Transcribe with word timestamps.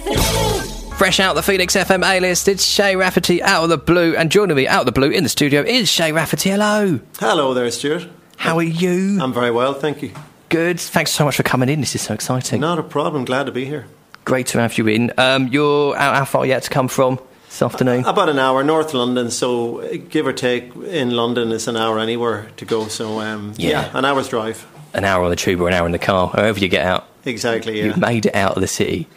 FM. 0.00 0.96
Fresh 0.96 1.20
out 1.20 1.34
the 1.34 1.42
Phoenix 1.42 1.74
FM 1.76 2.04
A 2.04 2.20
list, 2.20 2.48
it's 2.48 2.64
Shay 2.64 2.96
Rafferty 2.96 3.42
out 3.42 3.64
of 3.64 3.68
the 3.68 3.76
blue, 3.78 4.14
and 4.16 4.30
joining 4.30 4.56
me 4.56 4.66
out 4.66 4.80
of 4.80 4.86
the 4.86 4.92
blue 4.92 5.10
in 5.10 5.22
the 5.24 5.28
studio 5.28 5.62
is 5.62 5.88
Shay 5.90 6.12
Rafferty. 6.12 6.50
Hello. 6.50 7.00
Hello 7.18 7.52
there, 7.54 7.70
Stuart. 7.70 8.08
How 8.36 8.56
are 8.58 8.62
you? 8.62 9.18
I'm 9.20 9.32
very 9.32 9.50
well, 9.50 9.74
thank 9.74 10.02
you. 10.02 10.12
Good. 10.48 10.78
Thanks 10.80 11.10
so 11.12 11.24
much 11.24 11.36
for 11.36 11.42
coming 11.42 11.68
in. 11.68 11.80
This 11.80 11.94
is 11.94 12.02
so 12.02 12.14
exciting. 12.14 12.60
Not 12.60 12.78
a 12.78 12.82
problem. 12.82 13.24
Glad 13.24 13.44
to 13.46 13.52
be 13.52 13.64
here. 13.64 13.86
Great 14.24 14.46
to 14.48 14.60
have 14.60 14.78
you 14.78 14.86
in. 14.88 15.12
Um, 15.18 15.48
you're 15.48 15.96
out, 15.96 16.16
how 16.16 16.24
far 16.24 16.46
yet 16.46 16.62
to 16.64 16.70
come 16.70 16.88
from 16.88 17.18
this 17.46 17.60
afternoon? 17.62 18.04
About 18.04 18.28
an 18.28 18.38
hour 18.38 18.62
north 18.64 18.94
London, 18.94 19.30
so 19.30 19.86
give 20.08 20.26
or 20.26 20.32
take 20.32 20.74
in 20.76 21.10
London 21.10 21.52
is 21.52 21.68
an 21.68 21.76
hour 21.76 21.98
anywhere 21.98 22.50
to 22.56 22.64
go. 22.64 22.88
So 22.88 23.20
um, 23.20 23.54
Yeah. 23.56 23.70
yeah. 23.92 23.98
an 23.98 24.04
hour's 24.04 24.28
drive. 24.28 24.66
An 24.94 25.04
hour 25.04 25.24
on 25.24 25.30
the 25.30 25.36
tube 25.36 25.60
or 25.60 25.68
an 25.68 25.74
hour 25.74 25.84
in 25.86 25.92
the 25.92 25.98
car, 25.98 26.28
however 26.28 26.58
you 26.58 26.68
get 26.68 26.86
out. 26.86 27.06
Exactly. 27.26 27.78
Yeah. 27.78 27.86
You've 27.86 27.98
made 27.98 28.24
it 28.26 28.34
out 28.34 28.54
of 28.56 28.60
the 28.62 28.68
city. 28.68 29.08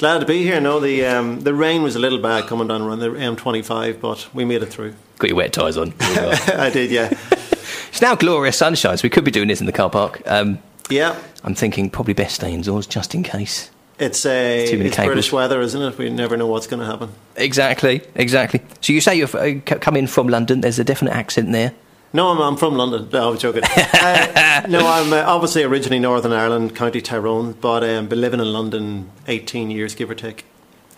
Glad 0.00 0.20
to 0.20 0.24
be 0.24 0.42
here. 0.44 0.62
No, 0.62 0.80
the 0.80 1.04
um, 1.04 1.40
the 1.40 1.52
rain 1.52 1.82
was 1.82 1.94
a 1.94 1.98
little 1.98 2.18
bad 2.18 2.46
coming 2.46 2.68
down 2.68 2.80
around 2.80 3.00
the 3.00 3.10
M25, 3.10 4.00
but 4.00 4.34
we 4.34 4.46
made 4.46 4.62
it 4.62 4.70
through. 4.70 4.94
Got 5.18 5.28
your 5.28 5.36
wet 5.36 5.52
ties 5.52 5.76
on. 5.76 5.92
I 6.00 6.70
did, 6.72 6.90
yeah, 6.90 7.10
it's 7.30 8.00
now 8.00 8.14
glorious 8.14 8.56
sunshine, 8.56 8.96
so 8.96 9.02
we 9.02 9.10
could 9.10 9.24
be 9.24 9.30
doing 9.30 9.48
this 9.48 9.60
in 9.60 9.66
the 9.66 9.72
car 9.72 9.90
park. 9.90 10.22
Um, 10.24 10.58
yeah. 10.88 11.20
I'm 11.44 11.54
thinking 11.54 11.90
probably 11.90 12.14
best 12.14 12.36
stay 12.36 12.54
indoors 12.54 12.86
just 12.86 13.14
in 13.14 13.22
case. 13.22 13.70
It's 13.98 14.22
Too 14.22 14.78
many 14.78 14.88
it's. 14.88 14.96
British 14.96 15.32
weather, 15.32 15.60
isn't 15.60 15.82
it? 15.82 15.98
We 15.98 16.08
never 16.08 16.34
know 16.38 16.46
what's 16.46 16.66
going 16.66 16.80
to 16.80 16.86
happen. 16.86 17.12
Exactly, 17.36 18.00
exactly. 18.14 18.62
So 18.80 18.94
you 18.94 19.02
say 19.02 19.16
you've 19.16 19.34
uh, 19.34 19.60
come 19.60 19.98
in 19.98 20.06
from 20.06 20.28
London. 20.28 20.62
There's 20.62 20.78
a 20.78 20.84
definite 20.84 21.12
accent 21.12 21.52
there. 21.52 21.74
No, 22.12 22.28
I'm, 22.28 22.40
I'm 22.40 22.56
from 22.56 22.74
London. 22.74 23.08
No, 23.12 23.30
I'm 23.30 23.38
joking. 23.38 23.62
uh, 23.94 24.66
no, 24.68 24.86
I'm 24.86 25.12
uh, 25.12 25.22
obviously 25.26 25.62
originally 25.62 26.00
Northern 26.00 26.32
Ireland, 26.32 26.74
County 26.74 27.00
Tyrone, 27.00 27.52
but 27.52 27.84
um, 27.84 28.08
been 28.08 28.20
living 28.20 28.40
in 28.40 28.52
London 28.52 29.10
18 29.28 29.70
years, 29.70 29.94
give 29.94 30.10
or 30.10 30.14
take. 30.14 30.44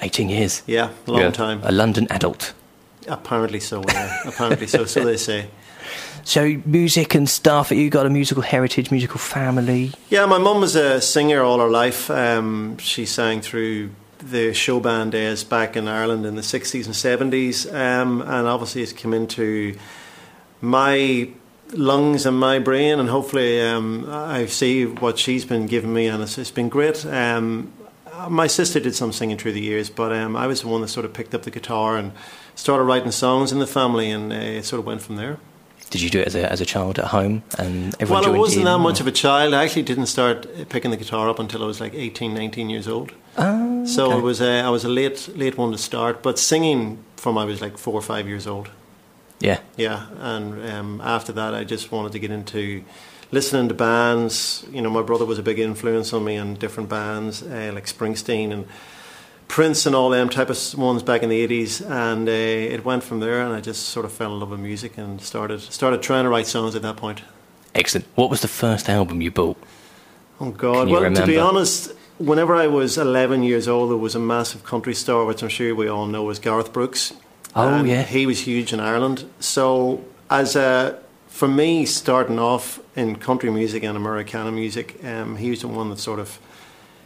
18 0.01 0.31
years. 0.31 0.63
Yeah, 0.67 0.91
a 1.07 1.11
long 1.11 1.21
You're 1.21 1.33
time. 1.33 1.61
A 1.65 1.71
London 1.71 2.07
adult. 2.11 2.55
Apparently 3.09 3.61
so. 3.61 3.83
Yeah. 3.87 4.21
Apparently 4.25 4.67
so. 4.67 4.85
So 4.85 5.05
they 5.05 5.17
say. 5.17 5.49
So 6.25 6.63
music 6.65 7.17
and 7.17 7.29
stuff. 7.29 7.73
You 7.73 7.91
got 7.91 8.07
a 8.07 8.11
musical 8.11 8.45
heritage, 8.45 8.93
musical 8.93 9.19
family. 9.19 9.91
Yeah, 10.09 10.25
my 10.27 10.39
mum 10.39 10.61
was 10.61 10.77
a 10.77 11.01
singer 11.01 11.43
all 11.43 11.59
her 11.59 11.69
life. 11.69 12.09
Um, 12.13 12.79
she 12.79 13.07
sang 13.07 13.41
through 13.41 13.91
the 14.21 14.55
show 14.55 14.79
band 14.79 15.13
days 15.13 15.43
back 15.43 15.77
in 15.77 15.89
Ireland 15.89 16.25
in 16.25 16.37
the 16.37 16.43
60s 16.43 16.87
and 16.87 17.33
70s, 17.33 17.67
um, 17.75 18.23
and 18.23 18.47
obviously 18.47 18.83
it's 18.83 18.93
come 18.93 19.13
into 19.13 19.77
my 20.63 21.29
lungs 21.75 22.25
and 22.25 22.39
my 22.39 22.59
brain, 22.59 22.99
and 22.99 23.09
hopefully 23.11 23.61
um, 23.61 24.07
I 24.09 24.47
see 24.47 24.87
what 24.87 25.19
she's 25.19 25.45
been 25.45 25.67
giving 25.67 25.93
me, 25.93 26.07
and 26.07 26.23
it's, 26.23 26.39
it's 26.39 26.51
been 26.51 26.69
great. 26.71 27.05
Um, 27.05 27.73
my 28.29 28.47
sister 28.47 28.79
did 28.79 28.95
some 28.95 29.13
singing 29.13 29.37
through 29.37 29.53
the 29.53 29.61
years, 29.61 29.91
but 29.91 30.13
um, 30.13 30.37
I 30.37 30.47
was 30.47 30.63
the 30.63 30.69
one 30.69 30.81
that 30.83 30.89
sort 30.89 31.05
of 31.05 31.13
picked 31.13 31.35
up 31.35 31.43
the 31.43 31.51
guitar 31.51 31.97
and 31.97 32.13
started 32.55 32.85
writing 32.85 33.11
songs 33.11 33.53
in 33.53 33.59
the 33.59 33.67
family, 33.67 34.11
and 34.11 34.33
uh, 34.33 34.37
it 34.37 34.65
sort 34.65 34.81
of 34.81 34.87
went 34.87 35.03
from 35.03 35.17
there. 35.17 35.39
Did 35.91 36.01
you 36.01 36.09
do 36.09 36.21
it 36.21 36.27
as 36.27 36.35
a, 36.35 36.51
as 36.51 36.61
a 36.63 36.65
child 36.65 36.99
at 36.99 37.07
home? 37.07 37.43
And 37.59 37.95
everyone 38.01 38.23
Well, 38.23 38.35
I 38.35 38.39
wasn't 38.39 38.61
in, 38.61 38.65
that 38.65 38.79
much 38.79 39.01
of 39.01 39.07
a 39.07 39.13
child. 39.13 39.53
I 39.53 39.65
actually 39.65 39.83
didn't 39.83 40.07
start 40.07 40.47
picking 40.71 40.91
the 40.91 40.97
guitar 40.97 41.29
up 41.29 41.39
until 41.39 41.63
I 41.63 41.67
was 41.67 41.83
like 41.83 41.93
18, 41.93 42.33
19 42.33 42.71
years 42.71 42.89
old. 42.89 43.13
Ah, 43.37 43.83
So 43.85 44.07
okay. 44.07 44.19
it 44.19 44.23
was 44.23 44.41
a, 44.41 44.61
I 44.61 44.71
was 44.71 44.85
a 44.85 44.89
late 44.89 45.29
late 45.37 45.59
one 45.59 45.71
to 45.73 45.77
start, 45.77 46.23
but 46.23 46.39
singing 46.39 47.05
from 47.17 47.37
I 47.37 47.45
was 47.45 47.61
like 47.61 47.77
four 47.77 47.93
or 47.95 48.01
five 48.03 48.27
years 48.27 48.47
old. 48.47 48.71
Yeah. 49.43 49.59
Yeah, 49.77 50.07
and 50.19 50.71
um, 50.71 51.01
after 51.03 51.33
that, 51.33 51.53
I 51.53 51.65
just 51.65 51.91
wanted 51.91 52.13
to 52.13 52.21
get 52.21 52.31
into 52.31 52.85
listening 53.33 53.69
to 53.69 53.75
bands. 53.75 54.65
You 54.71 54.81
know, 54.83 54.91
my 54.91 55.03
brother 55.03 55.25
was 55.25 55.39
a 55.39 55.43
big 55.43 55.59
influence 55.59 56.13
on 56.13 56.25
me 56.25 56.37
in 56.37 56.55
different 56.55 56.89
bands 56.89 57.43
uh, 57.43 57.73
like 57.75 57.87
Springsteen 57.87 58.53
and 58.53 58.67
Prince 59.49 59.85
and 59.85 59.97
all 59.97 60.11
them 60.11 60.29
type 60.29 60.49
of 60.49 60.79
ones 60.79 61.03
back 61.03 61.25
in 61.25 61.29
the 61.29 61.41
eighties, 61.41 61.81
and 61.81 62.29
uh, 62.29 62.33
it 62.33 62.85
went 62.85 63.03
from 63.03 63.19
there. 63.19 63.43
And 63.43 63.53
I 63.53 63.61
just 63.61 63.89
sort 63.89 64.07
of 64.07 64.13
fell 64.13 64.33
in 64.33 64.39
love 64.39 64.51
with 64.51 64.61
music 64.61 64.97
and 64.97 65.21
started 65.21 65.61
started 65.61 66.03
trying 66.03 66.23
to 66.23 66.31
write 66.31 66.47
songs 66.47 66.77
at 66.77 66.83
that 66.83 66.97
point. 66.97 67.23
Excellent. 67.75 68.07
What 68.15 68.31
was 68.31 68.43
the 68.43 68.49
first 68.49 68.89
album 68.89 69.21
you 69.21 69.33
bought? 69.33 69.59
Oh 70.41 70.53
God! 70.53 70.89
Well, 70.89 71.13
to 71.13 71.27
be 71.27 71.37
honest, 71.37 71.93
whenever 72.19 72.55
I 72.55 72.69
was 72.69 72.97
11 72.97 73.43
years 73.43 73.67
old, 73.67 73.91
there 73.91 73.97
was 73.97 74.15
a 74.15 74.21
massive 74.21 74.63
country 74.63 74.95
star, 74.95 75.25
which 75.25 75.43
I'm 75.43 75.49
sure 75.49 75.75
we 75.75 75.89
all 75.89 76.07
know, 76.07 76.23
was 76.23 76.39
Garth 76.39 76.73
Brooks. 76.73 77.13
Oh, 77.55 77.69
And 77.69 77.89
yeah. 77.89 78.03
he 78.03 78.27
was 78.27 78.41
huge 78.41 78.73
in 78.73 78.81
Ireland. 78.81 79.25
So, 79.41 80.05
as 80.31 80.57
a 80.57 80.99
for 81.29 81.49
me, 81.49 81.87
starting 81.87 82.39
off 82.39 82.81
in 82.95 83.17
country 83.17 83.51
music 83.51 83.83
and 83.83 83.97
Americana 83.97 84.53
music, 84.53 85.03
um, 85.05 85.37
he 85.37 85.51
was 85.51 85.63
the 85.63 85.69
one 85.69 85.89
that 85.91 85.99
sort 85.99 86.19
of 86.21 86.39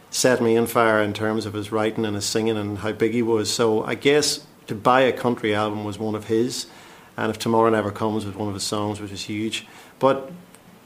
set 0.09 0.41
me 0.41 0.57
on 0.57 0.67
fire 0.67 1.01
in 1.01 1.13
terms 1.13 1.45
of 1.45 1.53
his 1.53 1.71
writing 1.71 2.05
and 2.05 2.15
his 2.15 2.25
singing 2.25 2.57
and 2.57 2.79
how 2.79 2.91
big 2.91 3.13
he 3.13 3.21
was. 3.21 3.51
So, 3.51 3.83
I 3.83 3.95
guess 3.95 4.45
to 4.67 4.75
buy 4.75 5.01
a 5.01 5.11
country 5.13 5.53
album 5.55 5.83
was 5.83 5.97
one 5.97 6.15
of 6.15 6.27
his, 6.27 6.67
and 7.15 7.29
if 7.29 7.39
Tomorrow 7.39 7.69
Never 7.69 7.91
Comes 7.91 8.25
was 8.25 8.35
one 8.35 8.47
of 8.47 8.53
his 8.53 8.63
songs, 8.63 8.99
which 8.99 9.11
is 9.11 9.23
huge. 9.23 9.65
But 9.99 10.31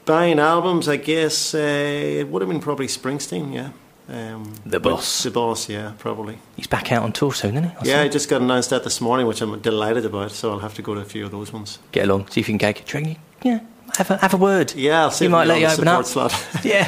buying 0.04 0.38
albums, 0.38 0.88
I 0.88 0.96
guess 0.96 1.54
uh, 1.54 1.58
it 1.58 2.28
would 2.28 2.42
have 2.42 2.48
been 2.48 2.60
probably 2.60 2.86
Springsteen, 2.86 3.52
yeah. 3.52 3.70
Um, 4.12 4.52
The 4.66 4.78
Boss. 4.78 5.22
The 5.22 5.30
boss, 5.30 5.68
yeah, 5.70 5.92
probably. 5.98 6.38
He's 6.56 6.66
back 6.66 6.92
out 6.92 7.02
on 7.02 7.12
tour 7.12 7.32
soon, 7.32 7.56
isn't 7.56 7.70
he? 7.70 7.76
I 7.76 7.84
Yeah, 7.84 8.02
I 8.02 8.08
just 8.08 8.28
got 8.28 8.42
announced 8.42 8.68
that 8.70 8.84
this 8.84 9.00
morning, 9.00 9.26
which 9.26 9.40
I'm 9.40 9.58
delighted 9.60 10.04
about. 10.04 10.32
So 10.32 10.50
I'll 10.52 10.58
have 10.58 10.74
to 10.74 10.82
go 10.82 10.94
to 10.94 11.00
a 11.00 11.04
few 11.04 11.24
of 11.24 11.30
those 11.30 11.50
ones. 11.52 11.78
Get 11.92 12.04
along. 12.08 12.28
See 12.28 12.40
if 12.40 12.48
you 12.48 12.52
can 12.52 12.58
gag. 12.58 12.84
Do 12.84 12.98
you 12.98 13.16
Yeah. 13.42 13.60
Have 13.96 14.10
a, 14.10 14.16
have 14.18 14.34
a 14.34 14.38
word. 14.38 14.74
Yeah, 14.74 15.02
I'll 15.02 15.10
see 15.10 15.24
He 15.24 15.26
if 15.26 15.32
might 15.32 15.46
let 15.46 15.56
on 15.56 15.60
you 15.62 15.66
open 15.68 15.88
up. 15.88 16.04
slot. 16.04 16.32
Yeah. 16.64 16.84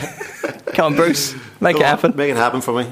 Come 0.75 0.87
on, 0.93 0.97
Bruce. 0.97 1.35
Make 1.61 1.77
Go 1.77 1.81
it 1.81 1.85
on, 1.85 1.89
happen. 1.91 2.13
Make 2.17 2.31
it 2.31 2.37
happen 2.37 2.61
for 2.61 2.73
me. 2.83 2.91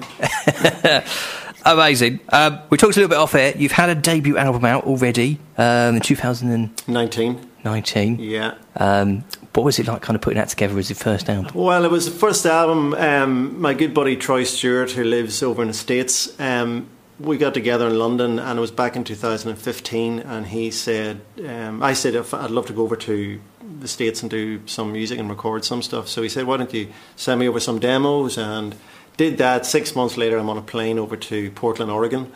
Amazing. 1.65 2.21
Um, 2.31 2.59
we 2.71 2.77
talked 2.79 2.97
a 2.97 3.01
little 3.01 3.09
bit 3.11 3.19
off 3.19 3.35
air. 3.35 3.55
You've 3.57 3.73
had 3.73 3.89
a 3.89 3.95
debut 3.95 4.37
album 4.37 4.65
out 4.65 4.85
already 4.85 5.39
um, 5.59 5.97
in 5.97 6.01
2019. 6.01 7.51
19. 7.65 8.19
Yeah. 8.19 8.55
Um, 8.77 9.25
what 9.55 9.65
was 9.65 9.79
it 9.79 9.87
like 9.87 10.03
kind 10.03 10.15
of 10.15 10.23
putting 10.23 10.39
that 10.39 10.49
together 10.49 10.79
as 10.79 10.89
your 10.89 10.97
first 10.97 11.29
album? 11.29 11.53
Well, 11.55 11.85
it 11.85 11.91
was 11.91 12.07
the 12.07 12.11
first 12.11 12.47
album. 12.47 12.95
Um, 12.95 13.61
my 13.61 13.75
good 13.75 13.93
buddy 13.93 14.17
Troy 14.17 14.45
Stewart, 14.45 14.93
who 14.93 15.05
lives 15.05 15.43
over 15.43 15.63
in 15.63 15.69
the 15.69 15.75
States, 15.75 16.39
um, 16.41 16.89
we 17.21 17.37
got 17.37 17.55
together 17.55 17.87
in 17.87 17.99
London, 17.99 18.39
and 18.39 18.59
it 18.59 18.61
was 18.61 18.71
back 18.71 18.97
in 18.97 19.05
2015. 19.05 20.19
And 20.21 20.47
he 20.47 20.71
said, 20.71 21.21
um, 21.47 21.83
I 21.83 21.93
said, 21.93 22.15
if 22.15 22.35
I'd 22.35 22.51
love 22.51 22.67
to 22.67 22.73
go 22.73 22.83
over 22.83 22.97
to 22.97 23.41
the 23.81 23.89
States 23.89 24.23
and 24.23 24.31
do 24.31 24.67
some 24.67 24.93
music 24.93 25.19
and 25.19 25.29
record 25.29 25.65
some 25.65 25.83
stuff. 25.83 26.09
So 26.09 26.23
he 26.23 26.29
said, 26.29 26.47
why 26.47 26.57
don't 26.57 26.73
you 26.73 26.89
send 27.17 27.41
me 27.41 27.49
over 27.49 27.61
some 27.61 27.79
demos? 27.79 28.39
And 28.39 28.75
did 29.17 29.39
that. 29.39 29.67
Six 29.67 29.95
months 29.95 30.17
later, 30.17 30.39
I'm 30.39 30.49
on 30.49 30.59
a 30.59 30.63
plane 30.63 30.99
over 30.99 31.17
to 31.17 31.51
Portland, 31.53 31.91
Oregon. 31.91 32.33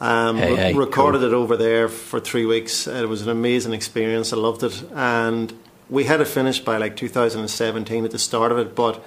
Um, 0.00 0.36
Hey, 0.36 0.56
hey, 0.56 0.72
recorded 0.74 1.22
it 1.22 1.32
over 1.32 1.56
there 1.56 1.88
for 1.88 2.20
three 2.20 2.46
weeks. 2.46 2.86
It 2.86 3.08
was 3.08 3.22
an 3.22 3.28
amazing 3.28 3.72
experience. 3.72 4.32
I 4.32 4.36
loved 4.36 4.62
it, 4.62 4.82
and 4.94 5.52
we 5.90 6.04
had 6.04 6.20
it 6.20 6.26
finished 6.26 6.64
by 6.64 6.76
like 6.76 6.96
2017 6.96 8.04
at 8.04 8.10
the 8.10 8.18
start 8.18 8.52
of 8.52 8.58
it. 8.58 8.74
But 8.74 9.04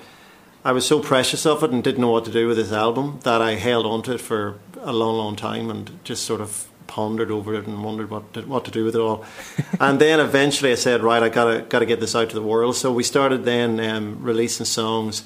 I 0.65 0.71
was 0.71 0.85
so 0.85 0.99
precious 0.99 1.45
of 1.45 1.63
it 1.63 1.71
and 1.71 1.83
didn't 1.83 2.01
know 2.01 2.11
what 2.11 2.25
to 2.25 2.31
do 2.31 2.47
with 2.47 2.57
this 2.57 2.71
album 2.71 3.19
that 3.23 3.41
I 3.41 3.55
held 3.55 3.85
on 3.85 4.01
to 4.03 4.13
it 4.13 4.21
for 4.21 4.59
a 4.81 4.93
long, 4.93 5.17
long 5.17 5.35
time 5.35 5.69
and 5.69 5.99
just 6.03 6.23
sort 6.25 6.41
of 6.41 6.67
pondered 6.87 7.31
over 7.31 7.55
it 7.55 7.65
and 7.65 7.83
wondered 7.83 8.09
what 8.09 8.33
to, 8.33 8.41
what 8.41 8.65
to 8.65 8.71
do 8.71 8.85
with 8.85 8.95
it 8.95 9.01
all. 9.01 9.25
and 9.79 9.99
then 9.99 10.19
eventually 10.19 10.71
I 10.71 10.75
said, 10.75 11.01
right, 11.01 11.23
I 11.23 11.29
gotta 11.29 11.61
gotta 11.67 11.85
get 11.85 11.99
this 11.99 12.15
out 12.15 12.29
to 12.29 12.35
the 12.35 12.41
world. 12.41 12.75
So 12.75 12.91
we 12.91 13.03
started 13.03 13.45
then 13.45 13.79
um, 13.79 14.21
releasing 14.21 14.65
songs 14.65 15.23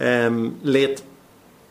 um, 0.00 0.60
late 0.62 1.02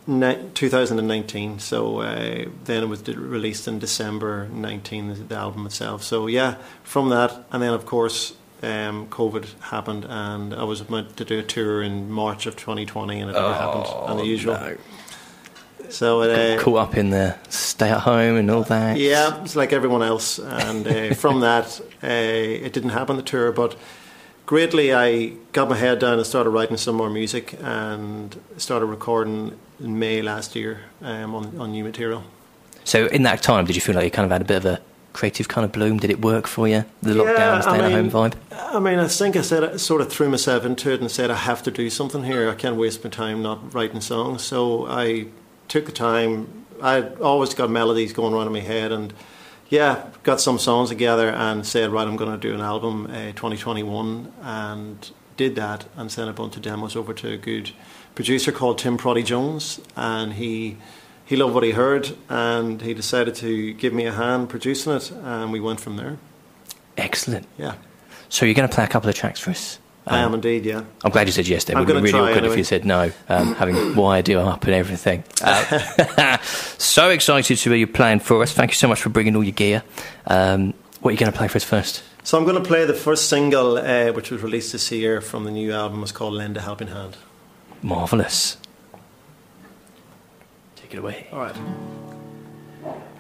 ni- 0.06 0.50
2019. 0.54 1.60
So 1.60 2.02
uh, 2.02 2.46
then 2.66 2.84
it 2.84 2.88
was 2.88 3.08
released 3.08 3.68
in 3.68 3.80
December 3.80 4.48
19, 4.50 5.08
the- 5.08 5.14
the 5.16 5.36
album 5.36 5.66
itself. 5.66 6.04
So 6.04 6.28
yeah, 6.28 6.56
from 6.84 7.10
that, 7.10 7.46
and 7.52 7.64
then 7.64 7.74
of 7.74 7.86
course 7.86 8.34
um, 8.64 9.08
COVID 9.08 9.60
happened, 9.62 10.06
and 10.10 10.54
I 10.54 10.64
was 10.64 10.90
meant 10.90 11.18
to 11.18 11.26
do 11.26 11.40
a 11.40 11.44
tour 11.44 11.84
in 11.84 12.12
March 12.12 12.46
of 12.46 12.56
2020, 12.56 13.20
and 13.20 13.30
it 13.30 13.34
never 13.34 13.54
happened, 13.54 13.86
and 14.10 14.20
the 14.20 14.26
usual. 14.26 14.54
no. 14.56 14.78
So 15.90 16.24
it, 16.24 16.60
uh, 16.60 16.64
Caught 16.64 16.78
up 16.80 16.98
in 16.98 17.10
the 17.12 17.36
stay 17.50 17.90
at 17.90 18.00
home 18.00 18.38
and 18.38 18.50
all 18.50 18.64
that. 18.64 18.98
yeah, 18.98 19.42
it's 19.44 19.56
like 19.56 19.74
everyone 19.74 20.02
else, 20.02 20.40
and 20.40 20.88
uh, 20.88 21.14
from 21.24 21.42
that, 21.42 21.80
uh, 22.04 22.08
it 22.08 22.74
didn't 22.74 22.92
happen 22.92 23.18
the 23.18 23.22
tour, 23.22 23.52
but 23.52 23.76
greatly 24.46 24.94
I 24.94 25.34
got 25.52 25.70
my 25.70 25.76
head 25.76 26.00
down 26.00 26.18
and 26.18 26.26
started 26.26 26.50
writing 26.50 26.78
some 26.78 26.96
more 26.96 27.10
music 27.10 27.56
and 27.62 28.40
started 28.58 28.86
recording 28.88 29.60
in 29.80 30.00
May 30.00 30.22
last 30.22 30.56
year 30.56 30.82
um, 31.02 31.36
on, 31.36 31.60
on 31.60 31.72
new 31.72 31.84
material. 31.84 32.24
So 32.86 33.06
in 33.08 33.24
that 33.24 33.42
time, 33.42 33.66
did 33.66 33.76
you 33.76 33.82
feel 33.82 33.96
like 33.96 34.06
you 34.06 34.12
kind 34.12 34.26
of 34.26 34.32
had 34.32 34.42
a 34.42 34.46
bit 34.46 34.58
of 34.58 34.66
a 34.66 34.82
creative 35.14 35.48
kind 35.48 35.64
of 35.64 35.72
bloom? 35.72 35.98
Did 35.98 36.10
it 36.10 36.22
work 36.22 36.48
for 36.48 36.68
you? 36.68 36.86
The 37.02 37.12
lockdown, 37.14 37.62
staying 37.62 37.82
at 37.82 37.92
home 37.92 38.10
vibe? 38.10 38.34
I 38.74 38.80
mean, 38.80 38.98
I 39.00 39.08
think 39.08 39.36
I 39.36 39.42
said 39.42 39.64
I 39.64 39.78
sort 39.78 40.02
of 40.02 40.12
threw 40.12 40.30
myself 40.30 40.66
into 40.66 40.92
it 40.92 41.00
and 41.00 41.10
said 41.10 41.30
I 41.30 41.36
have 41.36 41.62
to 41.64 41.72
do 41.72 41.90
something 41.90 42.24
here. 42.24 42.50
I 42.50 42.56
can't 42.56 42.76
waste 42.76 43.04
my 43.04 43.10
time 43.10 43.42
not 43.44 43.74
writing 43.74 44.02
songs. 44.02 44.42
So 44.42 44.88
I 44.88 45.28
took 45.68 45.86
the 45.86 45.92
time. 45.92 46.66
I 46.82 47.10
always 47.22 47.54
got 47.54 47.70
melodies 47.70 48.14
going 48.14 48.34
around 48.34 48.48
in 48.48 48.54
my 48.54 48.60
head, 48.60 48.92
and 48.92 49.14
yeah, 49.70 50.08
got 50.24 50.42
some 50.42 50.58
songs 50.58 50.90
together 50.90 51.30
and 51.30 51.66
said, 51.66 51.92
right, 51.92 52.08
I'm 52.08 52.18
going 52.18 52.32
to 52.32 52.38
do 52.38 52.54
an 52.54 52.62
album, 52.62 53.06
uh, 53.06 53.32
2021, 53.34 54.34
and 54.42 55.12
did 55.38 55.56
that 55.56 55.86
and 55.96 56.12
sent 56.12 56.30
a 56.30 56.34
bunch 56.34 56.56
of 56.56 56.64
demos 56.64 56.96
over 56.96 57.14
to 57.14 57.32
a 57.32 57.38
good 57.38 57.72
producer 58.16 58.52
called 58.52 58.80
Tim 58.80 58.98
Prottey-Jones, 58.98 59.82
and 59.96 60.34
he. 60.34 60.72
He 60.72 60.78
he 61.26 61.38
loved 61.38 61.54
what 61.54 61.64
he 61.64 61.72
heard, 61.72 62.16
and 62.30 62.82
he 62.82 62.94
decided 62.94 63.36
to 63.36 63.74
give 63.74 63.94
me 63.94 64.06
a 64.06 64.12
hand 64.12 64.50
producing 64.50 64.94
it, 64.94 65.12
and 65.12 65.52
we 65.52 65.60
went 65.60 65.80
from 65.80 65.96
there. 65.96 66.18
Excellent. 66.98 67.48
Yeah, 67.58 67.76
So 68.34 68.48
you're 68.48 68.56
going 68.56 68.68
to 68.68 68.74
play 68.74 68.84
a 68.84 68.88
couple 68.88 69.10
of 69.10 69.16
tracks 69.16 69.40
for 69.40 69.52
us. 69.52 69.78
I 70.08 70.18
Um, 70.22 70.30
am 70.30 70.34
indeed. 70.34 70.66
Yeah. 70.66 70.82
I'm 71.06 71.12
glad 71.12 71.28
you 71.28 71.32
said 71.32 71.48
yes. 71.48 71.66
Then 71.66 71.78
I'm 71.78 71.86
would 71.86 71.94
be 71.94 72.02
really 72.12 72.32
awkward 72.32 72.46
if 72.46 72.58
you 72.58 72.64
said 72.64 72.84
no, 72.84 73.12
um, 73.30 73.54
having 73.62 73.96
wired 73.96 74.28
you 74.28 74.40
up 74.40 74.64
and 74.66 74.74
everything. 74.74 75.24
Uh, 75.40 76.38
so 76.80 77.10
excited 77.12 77.58
to 77.60 77.70
be 77.70 77.86
playing 77.86 78.22
for 78.22 78.42
us. 78.42 78.52
Thank 78.52 78.72
you 78.72 78.76
so 78.76 78.88
much 78.88 79.00
for 79.04 79.10
bringing 79.10 79.36
all 79.36 79.44
your 79.44 79.52
gear. 79.52 79.84
Um, 80.26 80.74
what 81.02 81.10
are 81.10 81.12
you 81.12 81.20
going 81.20 81.32
to 81.32 81.38
play 81.38 81.48
for 81.48 81.58
us 81.58 81.64
first? 81.64 82.02
So 82.24 82.36
I'm 82.40 82.44
going 82.44 82.56
to 82.62 82.68
play 82.68 82.86
the 82.86 82.96
first 82.96 83.30
single, 83.30 83.78
uh, 83.78 84.12
which 84.14 84.32
was 84.32 84.42
released 84.42 84.72
this 84.72 84.92
year 84.92 85.22
from 85.22 85.44
the 85.44 85.52
new 85.52 85.72
album. 85.72 86.02
It's 86.02 86.12
called 86.12 86.34
"Lend 86.34 86.58
a 86.58 86.62
Helping 86.62 86.88
Hand." 86.88 87.18
Marvelous. 87.84 88.58
Take 90.76 90.96
it 90.96 90.98
away. 90.98 91.28
All 91.32 91.40
right. 91.40 91.56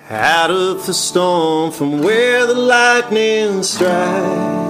Out 0.09 0.49
of 0.49 0.85
the 0.87 0.93
storm 0.95 1.71
from 1.71 2.01
where 2.01 2.47
the 2.47 2.55
lightning 2.55 3.61
strikes. 3.61 4.62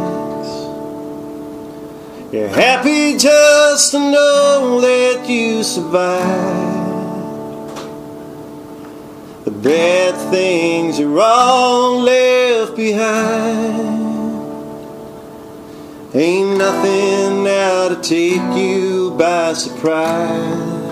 You're 2.33 2.47
happy 2.47 3.15
just 3.15 3.91
to 3.91 3.99
know 3.99 4.81
that 4.81 5.29
you 5.29 5.63
survived. 5.63 6.25
The 9.45 9.51
bad 9.51 10.15
things 10.31 10.99
are 10.99 11.19
all 11.19 11.99
left 11.99 12.75
behind. 12.75 13.99
Ain't 16.15 16.57
nothing 16.57 17.43
now 17.43 17.89
to 17.89 18.01
take 18.01 18.57
you 18.57 19.11
by 19.11 19.53
surprise. 19.53 20.91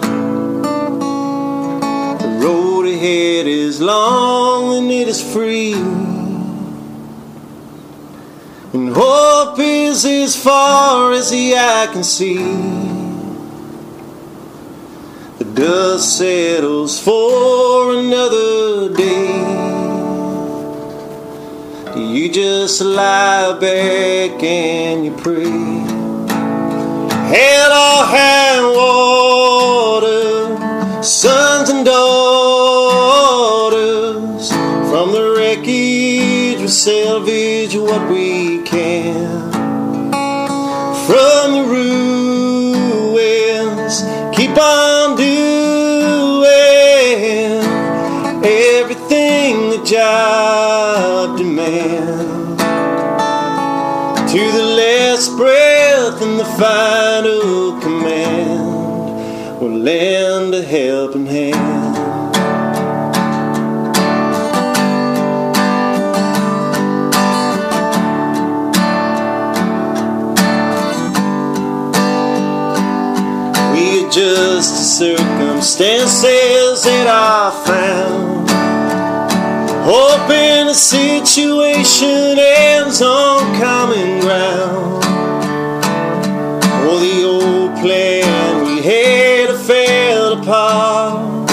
The 2.22 2.40
road 2.40 2.86
ahead 2.86 3.48
is 3.48 3.82
long 3.82 4.78
and 4.78 4.92
it 4.92 5.08
is 5.08 5.34
free. 5.34 6.11
And 8.74 8.96
hope 8.96 9.60
is 9.60 10.06
as 10.06 10.42
far 10.42 11.12
as 11.12 11.30
the 11.30 11.56
eye 11.58 11.90
can 11.92 12.06
see. 12.06 12.38
The 15.40 15.44
dust 15.54 16.18
settles 16.18 16.98
for 16.98 17.96
another 18.00 18.94
day. 18.96 19.42
You 21.98 22.32
just 22.32 22.80
lie 22.80 23.60
back 23.60 24.42
and 24.42 25.04
you 25.04 25.12
pray. 25.18 25.52
Hell 27.28 27.72
or 27.72 28.06
high 28.16 28.62
water, 29.92 30.24
sons 31.04 31.41
salvage 36.72 37.76
what 37.76 38.10
we 38.10 38.64
can. 38.64 39.52
From 41.06 41.52
the 41.52 41.64
ruins, 42.74 43.16
keep 44.34 44.58
on 44.58 45.18
doing 45.18 46.48
everything 48.46 49.70
the 49.70 49.84
job 49.84 51.38
demands. 51.38 52.64
To 54.32 54.40
the 54.40 54.64
last 54.64 55.36
breath 55.36 56.22
and 56.22 56.40
the 56.40 56.46
final 56.46 57.82
command, 57.82 59.60
we'll 59.60 59.78
lend 59.78 60.56
a 60.56 60.64
helping 60.64 61.26
hand. 61.26 62.01
We 74.12 74.72
the 74.72 74.84
circumstances 74.84 76.84
that 76.84 77.08
I 77.08 77.50
found. 77.66 78.50
Hoping 79.86 80.68
the 80.68 80.74
situation 80.74 82.38
ends 82.38 83.02
on 83.02 83.56
common 83.58 84.20
ground. 84.20 85.02
Oh, 86.84 87.00
the 87.00 87.24
old 87.24 87.74
plan 87.80 88.66
we 88.66 88.82
had 88.82 89.56
fell 89.56 90.34
apart. 90.42 91.50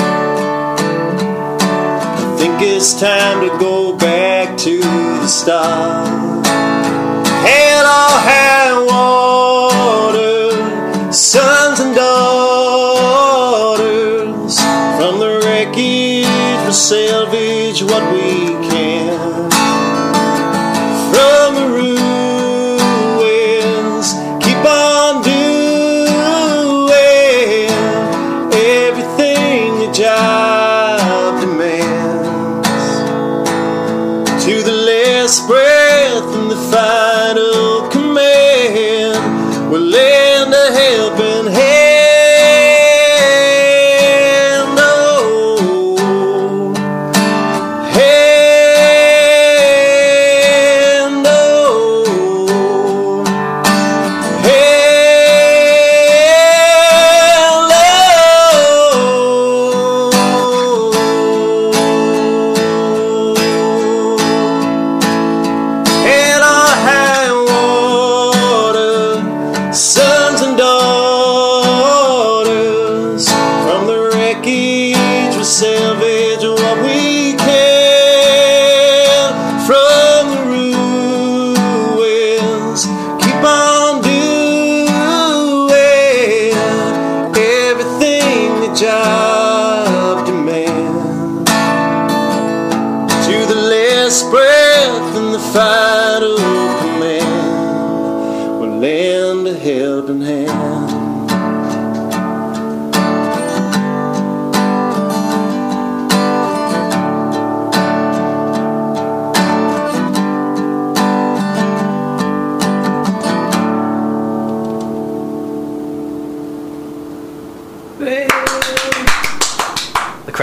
I 2.19 2.37
think 2.39 2.61
it's 2.61 2.93
time 3.01 3.41
to 3.49 3.57
go 3.59 3.93
back 3.97 4.57
to 4.59 4.81
the 4.81 5.29
start. 5.29 6.45
Hell 7.47 7.87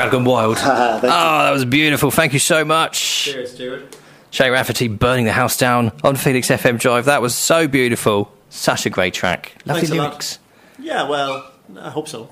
crowd 0.09 0.11
gone 0.11 0.25
wild. 0.25 0.57
Ah, 0.61 0.99
oh, 1.03 1.45
that 1.45 1.51
was 1.51 1.65
beautiful. 1.65 2.11
Thank 2.11 2.33
you 2.33 2.39
so 2.39 2.63
much. 2.65 3.23
Cheers, 3.25 3.51
Stuart. 3.53 3.97
Shay 4.31 4.49
Rafferty 4.49 4.87
burning 4.87 5.25
the 5.25 5.31
house 5.31 5.57
down 5.57 5.91
on 6.03 6.15
Phoenix 6.15 6.49
FM 6.49 6.79
Drive. 6.79 7.05
That 7.05 7.21
was 7.21 7.33
so 7.35 7.67
beautiful. 7.67 8.31
Such 8.49 8.85
a 8.85 8.89
great 8.89 9.13
track. 9.13 9.53
Lovely 9.65 9.81
Thanks 9.81 9.91
a 9.91 9.95
lot. 9.95 10.07
lyrics. 10.09 10.39
Yeah, 10.79 11.07
well, 11.07 11.51
I 11.79 11.89
hope 11.89 12.07
so. 12.07 12.29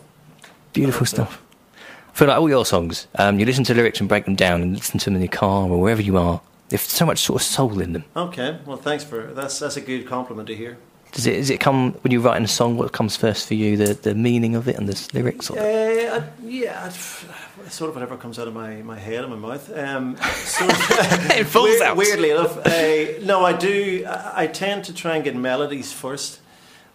Beautiful 0.74 1.06
stuff. 1.06 1.42
I 1.77 2.15
feel 2.18 2.27
like 2.27 2.38
all 2.38 2.50
your 2.50 2.65
songs, 2.65 3.08
um, 3.15 3.39
you 3.39 3.46
listen 3.46 3.63
to 3.65 3.74
lyrics 3.74 4.00
and 4.00 4.08
break 4.10 4.25
them 4.25 4.36
down 4.36 4.62
and 4.62 4.75
listen 4.75 5.00
to 5.00 5.06
them 5.06 5.15
in 5.15 5.22
your 5.22 5.32
car 5.32 5.68
or 5.70 5.80
wherever 5.80 6.01
you 6.01 6.18
are. 6.18 6.42
There's 6.70 6.82
so 6.82 7.06
much 7.06 7.20
sort 7.20 7.42
of 7.42 7.46
soul 7.48 7.80
in 7.80 7.94
them. 7.94 8.03
Okay, 8.15 8.60
well, 8.65 8.77
thanks 8.77 9.03
for 9.03 9.34
that's 9.34 9.60
that's 9.60 9.77
a 9.77 9.82
good 9.82 10.08
compliment 10.08 10.48
to 10.48 10.56
hear. 10.56 10.77
Does 11.12 11.27
it, 11.27 11.34
does 11.36 11.50
it 11.51 11.60
come 11.60 11.94
when 12.01 12.12
you're 12.12 12.22
writing 12.22 12.44
a 12.44 12.48
song? 12.48 12.77
What 12.77 12.92
comes 12.92 13.15
first 13.15 13.48
for 13.48 13.53
you, 13.53 13.77
the, 13.77 13.94
the 13.94 14.15
meaning 14.15 14.56
of 14.56 14.68
it 14.68 14.77
and 14.77 14.89
the 14.89 15.10
lyrics? 15.13 15.50
Or? 15.51 15.60
Uh, 15.60 15.62
I- 15.63 16.24
yeah, 16.44 16.86
I'd- 16.86 17.27
sort 17.70 17.89
of 17.89 17.96
whatever 17.96 18.17
comes 18.17 18.38
out 18.39 18.48
of 18.48 18.53
my, 18.53 18.82
my 18.82 18.98
head 19.00 19.24
and 19.24 19.29
my 19.34 19.50
mouth. 19.50 19.72
Um, 19.77 20.17
sort 20.46 20.72
of- 20.72 21.32
It 21.32 21.46
falls 21.48 21.70
weird- 21.70 21.82
out. 21.82 21.98
Weirdly 21.98 22.29
enough, 22.32 22.58
uh, 22.65 23.25
no, 23.25 23.43
I 23.46 23.53
do. 23.53 24.05
I, 24.08 24.43
I 24.43 24.48
tend 24.48 24.86
to 24.86 24.93
try 24.93 25.15
and 25.15 25.24
get 25.24 25.36
melodies 25.36 25.91
first, 25.93 26.39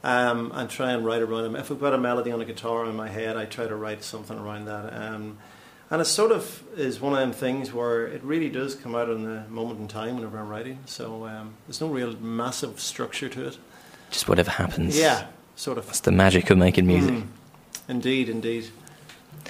um, 0.05 0.53
and 0.55 0.71
try 0.71 0.93
and 0.93 1.05
write 1.05 1.23
around 1.23 1.43
them. 1.45 1.57
If 1.57 1.71
I've 1.71 1.81
got 1.81 1.93
a 1.95 1.99
melody 1.99 2.31
on 2.31 2.41
a 2.41 2.45
guitar 2.45 2.85
in 2.87 2.95
my 2.97 3.09
head, 3.09 3.37
I 3.37 3.45
try 3.47 3.67
to 3.67 3.75
write 3.77 4.05
something 4.05 4.39
around 4.39 4.67
that. 4.67 4.93
Um, 4.93 5.39
and 5.91 6.03
it 6.03 6.05
sort 6.05 6.33
of 6.33 6.63
is 6.77 7.01
one 7.01 7.15
of 7.15 7.19
them 7.19 7.33
things 7.33 7.73
where 7.73 8.07
it 8.07 8.23
really 8.23 8.51
does 8.51 8.75
come 8.75 8.95
out 8.95 9.09
in 9.09 9.25
the 9.25 9.45
moment 9.49 9.81
in 9.81 9.89
time 9.89 10.17
whenever 10.17 10.39
I'm 10.39 10.49
writing. 10.49 10.79
So 10.85 11.27
um, 11.27 11.55
there's 11.67 11.81
no 11.81 11.89
real 11.89 12.13
massive 12.21 12.79
structure 12.79 13.29
to 13.31 13.47
it. 13.49 13.59
Just 14.11 14.29
whatever 14.29 14.51
happens. 14.51 14.99
Yeah, 14.99 15.27
sort 15.57 15.79
of. 15.79 15.87
That's 15.87 16.01
the 16.01 16.13
magic 16.13 16.51
of 16.51 16.59
making 16.59 16.87
music. 16.87 17.15
Mm. 17.15 17.27
Indeed, 17.89 18.29
indeed. 18.29 18.69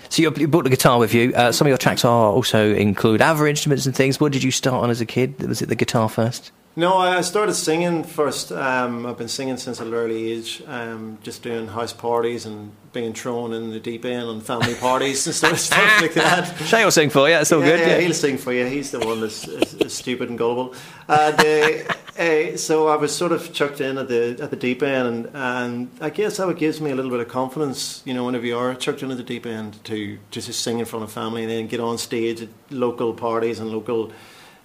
So 0.09 0.23
you, 0.23 0.31
brought 0.49 0.65
the 0.65 0.71
guitar 0.71 0.99
with 0.99 1.15
you. 1.15 1.33
Uh, 1.35 1.53
some 1.53 1.67
of 1.67 1.71
your 1.71 1.79
tracks 1.79 2.05
are 2.05 2.33
also 2.33 2.75
include 2.75 3.23
other 3.23 3.47
instruments 3.47 3.87
and 3.87 3.95
things. 3.95 4.19
What 4.21 4.33
did 4.33 4.43
you 4.43 4.51
start 4.51 4.83
on 4.83 4.91
as 4.91 5.01
a 5.01 5.07
kid? 5.07 5.41
Was 5.47 5.63
it 5.63 5.69
the 5.69 5.75
guitar 5.75 6.09
first? 6.09 6.51
No, 6.79 6.97
I 6.97 7.23
started 7.23 7.55
singing 7.55 8.05
first. 8.05 8.53
Um, 8.53 9.05
I've 9.05 9.19
been 9.19 9.27
singing 9.27 9.57
since 9.57 9.81
an 9.81 9.93
early 9.93 10.31
age, 10.31 10.63
um, 10.69 11.19
just 11.25 11.43
doing 11.43 11.67
house 11.67 11.93
parties 11.93 12.47
and 12.47 12.71
being 12.93 13.15
thrown 13.15 13.53
in 13.53 13.71
the 13.71 13.81
deep 13.81 14.05
end 14.05 14.29
on 14.29 14.41
family 14.41 14.77
parties 14.77 15.27
and 15.27 15.35
stuff, 15.35 15.59
stuff 15.71 16.01
like 16.01 16.15
that. 16.15 16.57
Shay 16.67 16.85
will 16.85 16.93
sing 16.93 17.11
for 17.11 17.29
you. 17.29 17.35
It's 17.35 17.51
all 17.51 17.63
good. 17.63 17.81
Yeah, 17.81 17.97
Yeah. 17.97 17.99
he'll 18.03 18.15
sing 18.15 18.39
for 18.39 18.53
you. 18.53 18.65
He's 18.67 18.93
the 18.93 19.01
one 19.01 19.21
that's 19.21 19.49
is, 19.49 19.75
is 19.75 19.93
stupid 19.93 20.29
and 20.29 20.39
gullible. 20.39 20.73
And, 21.09 21.41
uh, 21.41 21.95
uh, 22.17 22.57
so 22.69 22.87
I 22.87 22.95
was 22.95 23.13
sort 23.13 23.33
of 23.33 23.53
chucked 23.53 23.81
in 23.81 23.99
at 23.99 24.07
the 24.07 24.39
at 24.41 24.51
the 24.51 24.57
deep 24.57 24.81
end, 24.85 25.09
and, 25.09 25.31
and 25.35 25.91
I 26.01 26.11
guess 26.11 26.37
that 26.37 26.57
gives 26.59 26.81
me 26.81 26.93
a 26.93 26.95
little 26.95 27.11
bit 27.11 27.19
of 27.19 27.27
confidence. 27.27 28.03
You 28.05 28.15
know, 28.15 28.25
whenever 28.25 28.47
you 28.47 28.57
are 28.57 28.73
chucked 28.77 29.03
in 29.03 29.11
at 29.11 29.17
the 29.17 29.25
deep 29.25 29.47
end, 29.47 29.83
to 29.87 30.17
to 30.31 30.41
just 30.41 30.61
sing 30.61 30.79
in 30.79 30.85
front 30.85 31.03
of 31.03 31.11
family 31.11 31.43
and 31.43 31.51
then 31.51 31.67
get 31.67 31.81
on 31.81 31.99
stage 31.99 32.41
at 32.41 32.51
local 32.71 33.15
parties 33.15 33.59
and 33.59 33.69
local 33.69 34.13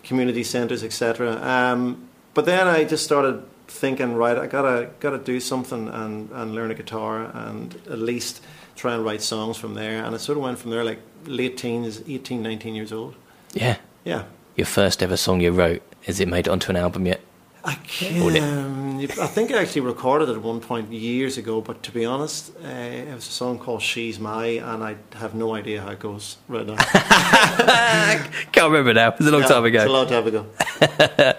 community 0.04 0.44
centres, 0.44 0.84
etc. 0.84 1.42
Um, 1.42 2.08
but 2.34 2.46
then 2.46 2.68
I 2.68 2.84
just 2.84 3.04
started 3.04 3.44
thinking, 3.68 4.14
right, 4.16 4.38
I 4.38 4.48
gotta 4.48 4.90
gotta 5.00 5.18
do 5.18 5.40
something 5.40 5.88
and, 5.88 6.30
and 6.32 6.54
learn 6.54 6.72
a 6.72 6.76
guitar 6.76 7.32
and 7.34 7.74
at 7.90 8.00
least 8.00 8.44
try 8.76 8.94
and 8.94 9.06
write 9.06 9.22
songs 9.22 9.58
from 9.58 9.74
there. 9.76 10.04
And 10.04 10.16
it 10.16 10.20
sort 10.20 10.38
of 10.38 10.44
went 10.44 10.60
from 10.60 10.72
there, 10.72 10.84
like 10.84 11.00
late 11.26 11.58
teens, 11.58 12.02
18, 12.08 12.42
19 12.42 12.76
years 12.76 12.92
old. 12.92 13.16
yeah. 13.54 13.78
Yeah. 14.04 14.26
Your 14.56 14.66
first 14.68 15.02
ever 15.02 15.16
song 15.18 15.40
you 15.42 15.52
wrote, 15.52 15.82
has 16.06 16.20
it 16.20 16.28
made 16.28 16.46
it 16.46 16.50
onto 16.50 16.70
an 16.70 16.76
album 16.76 17.08
yet? 17.08 17.22
I 17.66 17.78
Would 18.22 18.36
it? 18.36 18.40
can. 18.40 19.00
I 19.22 19.28
think 19.28 19.52
I 19.52 19.62
actually 19.62 19.82
recorded 19.82 20.28
it 20.30 20.34
at 20.34 20.42
one 20.42 20.60
point 20.60 20.92
years 20.92 21.38
ago, 21.38 21.62
but 21.62 21.82
to 21.84 21.92
be 21.92 22.04
honest, 22.06 22.52
uh, 22.64 22.68
it 22.68 23.14
was 23.14 23.26
a 23.28 23.32
song 23.32 23.58
called 23.58 23.82
"She's 23.82 24.20
My," 24.20 24.46
and 24.46 24.84
I 24.84 24.98
have 25.16 25.34
no 25.34 25.56
idea 25.56 25.82
how 25.82 25.92
it 25.92 26.00
goes 26.00 26.38
right 26.50 26.66
now. 26.66 26.76
Can't 28.52 28.70
remember 28.72 28.94
now. 28.94 29.10
It 29.10 29.20
was 29.20 29.28
a 29.28 29.32
long 29.32 29.42
Yeah, 29.42 29.48
time 29.48 29.66
It's 29.66 29.86
a 29.86 29.90
long 29.90 30.08
time 30.08 30.28
ago. 30.28 30.46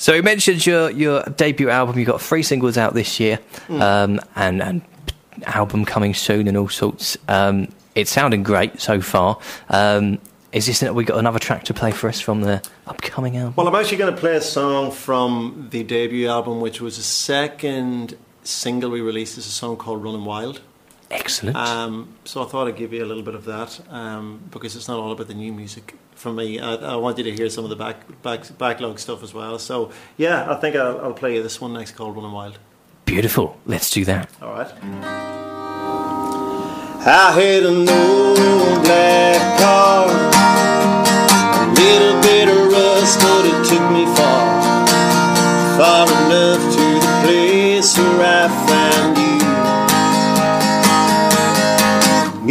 So 0.00 0.14
you 0.14 0.22
mentioned 0.22 0.64
your, 0.64 0.90
your 0.92 1.22
debut 1.24 1.68
album. 1.68 1.98
You've 1.98 2.06
got 2.08 2.22
three 2.22 2.42
singles 2.42 2.78
out 2.78 2.94
this 2.94 3.20
year, 3.20 3.36
Hmm. 3.66 3.82
um, 3.82 4.20
and 4.34 4.62
and 4.62 4.80
album 5.44 5.84
coming 5.84 6.14
soon 6.14 6.48
and 6.48 6.56
all 6.56 6.70
sorts. 6.70 7.18
Um, 7.28 7.68
it's 7.94 8.10
sounding 8.10 8.42
great 8.42 8.80
so 8.80 9.02
far. 9.02 9.38
Um, 9.68 10.18
is 10.52 10.66
this 10.66 10.80
that 10.80 10.94
we 10.94 11.04
got 11.04 11.18
another 11.18 11.38
track 11.38 11.64
to 11.64 11.74
play 11.74 11.92
for 11.92 12.08
us 12.08 12.20
from 12.20 12.40
the 12.42 12.62
upcoming 12.86 13.36
album? 13.36 13.54
Well, 13.56 13.68
I'm 13.68 13.74
actually 13.74 13.98
going 13.98 14.14
to 14.14 14.20
play 14.20 14.36
a 14.36 14.40
song 14.40 14.90
from 14.90 15.68
the 15.70 15.82
debut 15.84 16.28
album, 16.28 16.60
which 16.60 16.80
was 16.80 16.96
the 16.96 17.02
second 17.02 18.16
single 18.42 18.90
we 18.90 19.00
released. 19.00 19.38
It's 19.38 19.46
a 19.46 19.50
song 19.50 19.76
called 19.76 20.02
"Running 20.02 20.24
Wild." 20.24 20.60
Excellent. 21.10 21.56
Um, 21.56 22.14
so 22.24 22.42
I 22.42 22.46
thought 22.46 22.68
I'd 22.68 22.76
give 22.76 22.92
you 22.92 23.04
a 23.04 23.06
little 23.06 23.24
bit 23.24 23.34
of 23.34 23.44
that 23.46 23.80
um, 23.90 24.40
because 24.50 24.76
it's 24.76 24.86
not 24.86 25.00
all 25.00 25.10
about 25.10 25.26
the 25.26 25.34
new 25.34 25.52
music 25.52 25.96
for 26.14 26.32
me. 26.32 26.60
I, 26.60 26.74
I 26.74 26.96
want 26.96 27.18
you 27.18 27.24
to 27.24 27.32
hear 27.32 27.50
some 27.50 27.64
of 27.64 27.70
the 27.70 27.76
back, 27.76 28.22
back 28.22 28.46
backlog 28.58 28.98
stuff 29.00 29.22
as 29.22 29.34
well. 29.34 29.58
So 29.58 29.90
yeah, 30.16 30.50
I 30.50 30.54
think 30.56 30.76
I'll, 30.76 31.00
I'll 31.00 31.12
play 31.12 31.34
you 31.34 31.42
this 31.42 31.60
one 31.60 31.72
next 31.72 31.92
called 31.92 32.16
"Running 32.16 32.32
Wild." 32.32 32.58
Beautiful. 33.06 33.58
Let's 33.66 33.90
do 33.90 34.04
that. 34.04 34.30
All 34.40 34.52
right. 34.52 34.70
I 37.02 37.32
had 37.32 37.64
an 37.64 37.88
old 37.88 38.84
black 38.84 39.58
car, 39.58 40.06
far 45.80 46.04
enough 46.04 46.60
to 46.76 46.86
the 47.04 47.12
place 47.24 47.96
where 47.96 48.20
I 48.20 48.48
found 48.68 49.16
you. 49.16 49.40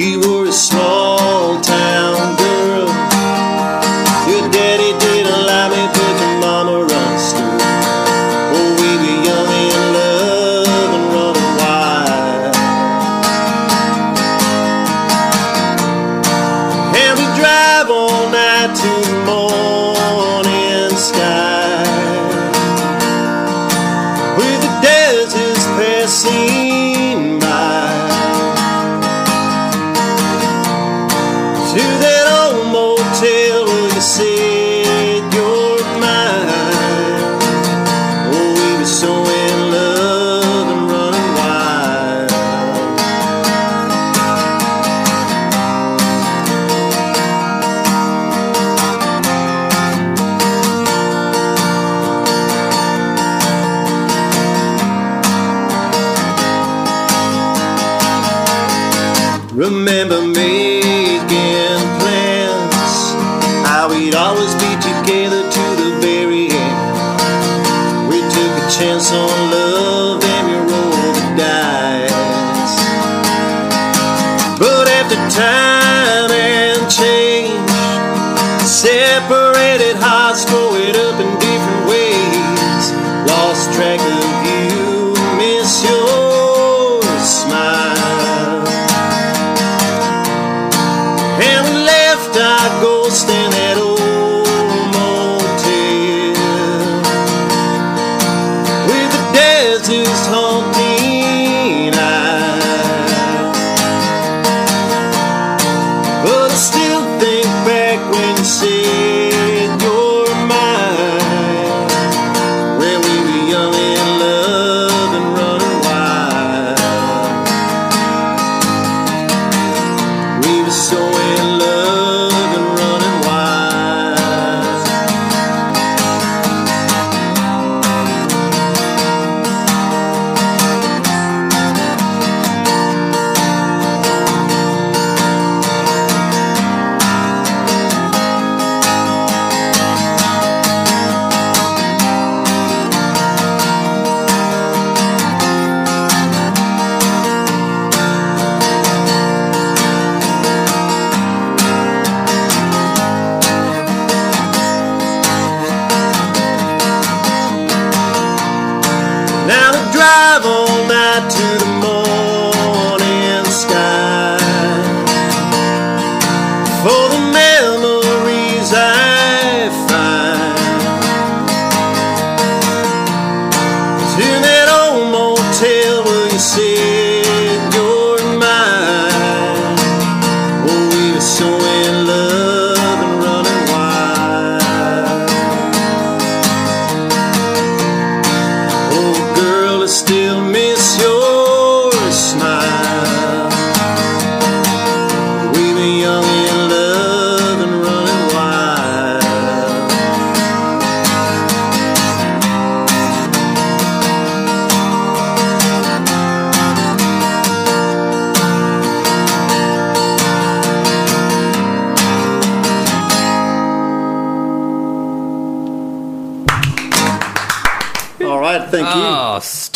You 0.02 0.14
were 0.20 0.46
a 0.48 0.52
small 0.52 1.62
town 1.62 2.38
girl. 2.38 2.90
Your 4.30 4.50
daddy 4.50 4.92
didn't 5.04 5.32
allow 5.32 5.70
me, 5.70 5.82
but 5.94 6.14
your 6.22 6.36
mama 6.42 6.76
understood. 6.82 7.62
Oh, 8.58 8.70
we 8.82 8.90
were 9.02 9.20
young 9.28 9.52
in 9.62 9.84
love 9.98 10.92
and 10.98 11.06
running 11.14 11.52
wild. 11.62 12.54
And 17.02 17.14
we 17.20 17.26
drive 17.40 17.88
all 17.92 18.26
night 18.32 18.72
to 18.82 18.92
the 19.12 19.18
morning 19.28 19.89
passing 26.30 26.69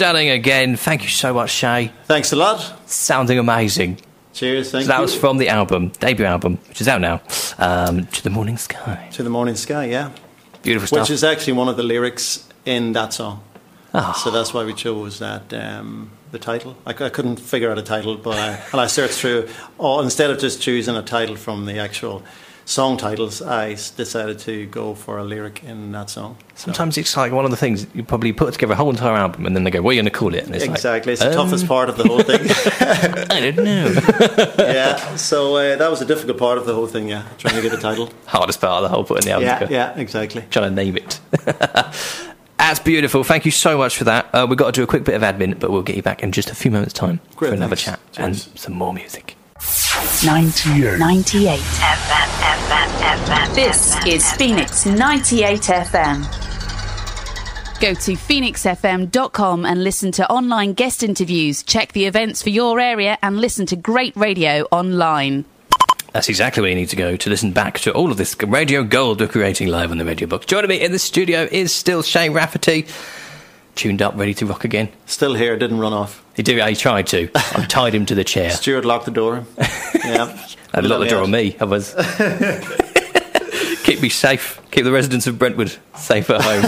stunning 0.04 0.30
again. 0.32 0.76
Thank 0.76 1.04
you 1.04 1.08
so 1.08 1.34
much, 1.34 1.50
Shay. 1.50 1.90
Thanks 2.08 2.34
a 2.34 2.36
lot. 2.36 2.60
Sounding 2.90 3.40
amazing. 3.40 4.00
Cheers, 4.34 4.70
thank 4.70 4.84
So 4.84 4.88
that 4.90 4.98
you. 4.98 5.02
was 5.04 5.16
from 5.16 5.38
the 5.38 5.48
album, 5.48 5.94
debut 6.00 6.26
album, 6.26 6.58
which 6.68 6.82
is 6.82 6.90
out 6.90 7.00
now, 7.00 7.22
um, 7.58 8.06
To 8.08 8.22
the 8.24 8.30
Morning 8.30 8.58
Sky. 8.58 9.08
to 9.14 9.24
the 9.24 9.30
morning 9.30 9.56
sky, 9.56 9.86
yeah. 9.86 10.10
Beautiful 10.62 10.88
stuff. 10.88 11.00
Which 11.04 11.10
is 11.12 11.24
actually 11.24 11.54
one 11.54 11.70
of 11.70 11.78
the 11.78 11.84
lyrics 11.84 12.46
in 12.66 12.92
that 12.94 13.14
song. 13.14 13.44
Ah. 13.94 14.12
So 14.12 14.30
that's 14.30 14.54
why 14.54 14.66
we 14.66 14.74
chose 14.74 15.20
that 15.20 15.54
um, 15.54 16.10
the 16.32 16.40
title. 16.40 16.76
I 16.86 16.92
couldn't 16.92 17.38
figure 17.40 17.72
out 17.72 17.78
a 17.78 17.82
title, 17.84 18.18
but 18.18 18.38
I, 18.38 18.60
and 18.74 18.82
I 18.82 18.88
searched 18.88 19.14
through. 19.14 19.48
Oh, 19.80 20.02
instead 20.02 20.30
of 20.32 20.38
just 20.38 20.62
choosing 20.62 20.98
a 20.98 21.02
title 21.02 21.38
from 21.38 21.66
the 21.66 21.80
actual 21.80 22.24
song 22.66 22.98
titles, 22.98 23.42
I 23.42 23.70
decided 23.74 24.40
to 24.40 24.66
go 24.68 24.94
for 24.96 25.18
a 25.18 25.24
lyric 25.24 25.64
in 25.64 25.92
that 25.92 26.10
song. 26.10 26.38
So- 26.56 26.66
Sometimes 26.66 26.98
it's 26.98 27.16
like 27.18 27.32
one 27.32 27.46
of 27.46 27.52
the 27.52 27.58
things 27.58 27.86
you 27.94 28.04
probably 28.04 28.32
put 28.34 28.54
together 28.54 28.74
a 28.74 28.76
whole 28.76 28.90
entire 28.90 29.16
album 29.16 29.46
and 29.46 29.56
then 29.56 29.64
they 29.64 29.72
go, 29.72 29.82
"What 29.82 29.92
are 29.92 29.94
you 29.94 30.02
going 30.02 30.12
to 30.12 30.18
call 30.18 30.34
it?" 30.34 30.46
And 30.46 30.56
it's 30.56 30.64
exactly, 30.64 31.14
like, 31.14 31.22
it's 31.22 31.22
the 31.22 31.30
um, 31.40 31.48
toughest 31.48 31.68
part 31.68 31.90
of 31.90 31.98
the 31.98 32.04
whole 32.04 32.22
thing. 32.24 32.42
I 33.30 33.52
don't 33.52 33.58
know. 33.58 33.94
yeah, 34.66 35.16
so 35.16 35.56
uh, 35.58 35.76
that 35.76 35.90
was 35.90 36.02
a 36.02 36.06
difficult 36.06 36.38
part 36.38 36.58
of 36.58 36.66
the 36.66 36.74
whole 36.74 36.88
thing. 36.88 37.10
Yeah, 37.10 37.24
trying 37.38 37.56
to 37.56 37.62
get 37.62 37.74
a 37.74 37.78
title. 37.78 38.12
Hardest 38.26 38.62
part 38.62 38.84
of 38.84 38.90
the 38.90 38.96
whole 38.96 39.04
putting 39.04 39.26
the 39.26 39.32
album 39.32 39.48
yeah, 39.48 39.60
together. 39.60 39.74
yeah, 39.74 40.00
exactly. 40.00 40.44
Trying 40.50 40.70
to 40.70 40.76
name 40.76 40.98
it. 40.98 41.20
That's 42.58 42.80
beautiful. 42.80 43.24
Thank 43.26 43.44
you 43.46 43.52
so 43.52 43.78
much 43.78 43.98
for 43.98 44.06
that. 44.06 44.34
Uh, 44.34 44.48
we've 44.48 44.58
got 44.58 44.68
to 44.68 44.72
do 44.72 44.84
a 44.84 44.88
quick 44.88 45.04
bit 45.04 45.16
of 45.16 45.22
admin, 45.22 45.60
but 45.60 45.70
we'll 45.70 45.82
get 45.82 45.98
you 45.98 46.02
back 46.04 46.24
in 46.24 46.32
just 46.32 46.50
a 46.50 46.56
few 46.56 46.72
moments' 46.72 46.94
time 46.94 47.20
Great, 47.36 47.50
for 47.50 47.56
another 47.56 47.76
thanks. 47.76 47.84
chat 48.16 48.26
and 48.26 48.38
some 48.38 48.74
more 48.74 48.94
music. 48.94 49.36
98. 50.24 50.98
98. 50.98 51.60
This 53.54 53.96
is 54.08 54.32
Phoenix 54.34 54.86
98 54.86 55.62
FM. 55.62 56.24
Go 57.80 57.94
to 57.94 58.14
phoenixfm.com 58.14 59.66
and 59.66 59.84
listen 59.84 60.12
to 60.14 60.30
online 60.32 60.74
guest 60.74 61.04
interviews, 61.04 61.62
check 61.64 61.92
the 61.92 62.06
events 62.06 62.42
for 62.42 62.50
your 62.50 62.80
area, 62.80 63.18
and 63.22 63.40
listen 63.40 63.66
to 63.68 63.76
great 63.76 64.16
radio 64.16 64.64
online. 64.72 65.46
That's 66.14 66.30
exactly 66.30 66.62
where 66.62 66.70
you 66.70 66.76
need 66.76 66.90
to 66.90 66.96
go 66.96 67.16
to 67.16 67.30
listen 67.30 67.52
back 67.52 67.80
to 67.82 67.94
all 67.94 68.12
of 68.12 68.18
this 68.18 68.36
radio 68.42 68.84
gold 68.84 69.20
we're 69.20 69.28
creating 69.28 69.68
live 69.68 69.92
on 69.92 69.98
the 69.98 70.06
radio 70.06 70.28
box. 70.28 70.46
Joining 70.46 70.70
me 70.70 70.82
in 70.82 70.92
the 70.92 71.00
studio 71.00 71.48
is 71.52 71.74
still 71.74 72.04
Shay 72.04 72.30
Rafferty, 72.30 72.88
tuned 73.76 74.02
up, 74.02 74.16
ready 74.16 74.34
to 74.36 74.46
rock 74.46 74.64
again. 74.64 74.90
Still 75.06 75.34
here, 75.36 75.58
didn't 75.58 75.80
run 75.80 75.94
off. 75.94 76.24
He 76.36 76.44
did. 76.44 76.64
He 76.68 76.76
tried 76.76 77.08
to. 77.08 77.30
I 77.36 77.66
tied 77.68 77.94
him 77.96 78.06
to 78.08 78.16
the 78.16 78.24
chair. 78.24 78.50
Stuart 78.52 78.86
locked 78.86 79.06
the 79.06 79.12
door. 79.12 79.46
Yeah, 80.04 80.38
I'd 80.74 80.84
lock 80.84 81.00
the 81.00 81.08
door 81.08 81.24
on 81.24 81.32
me. 81.32 81.56
I 81.62 81.64
was. 81.64 81.94
Keep 83.86 84.02
me 84.02 84.10
safe. 84.10 84.60
Keep 84.72 84.84
the 84.84 84.92
residents 84.92 85.28
of 85.28 85.40
Brentwood 85.40 85.78
safe 85.96 86.30
at 86.30 86.42
home. 86.42 86.62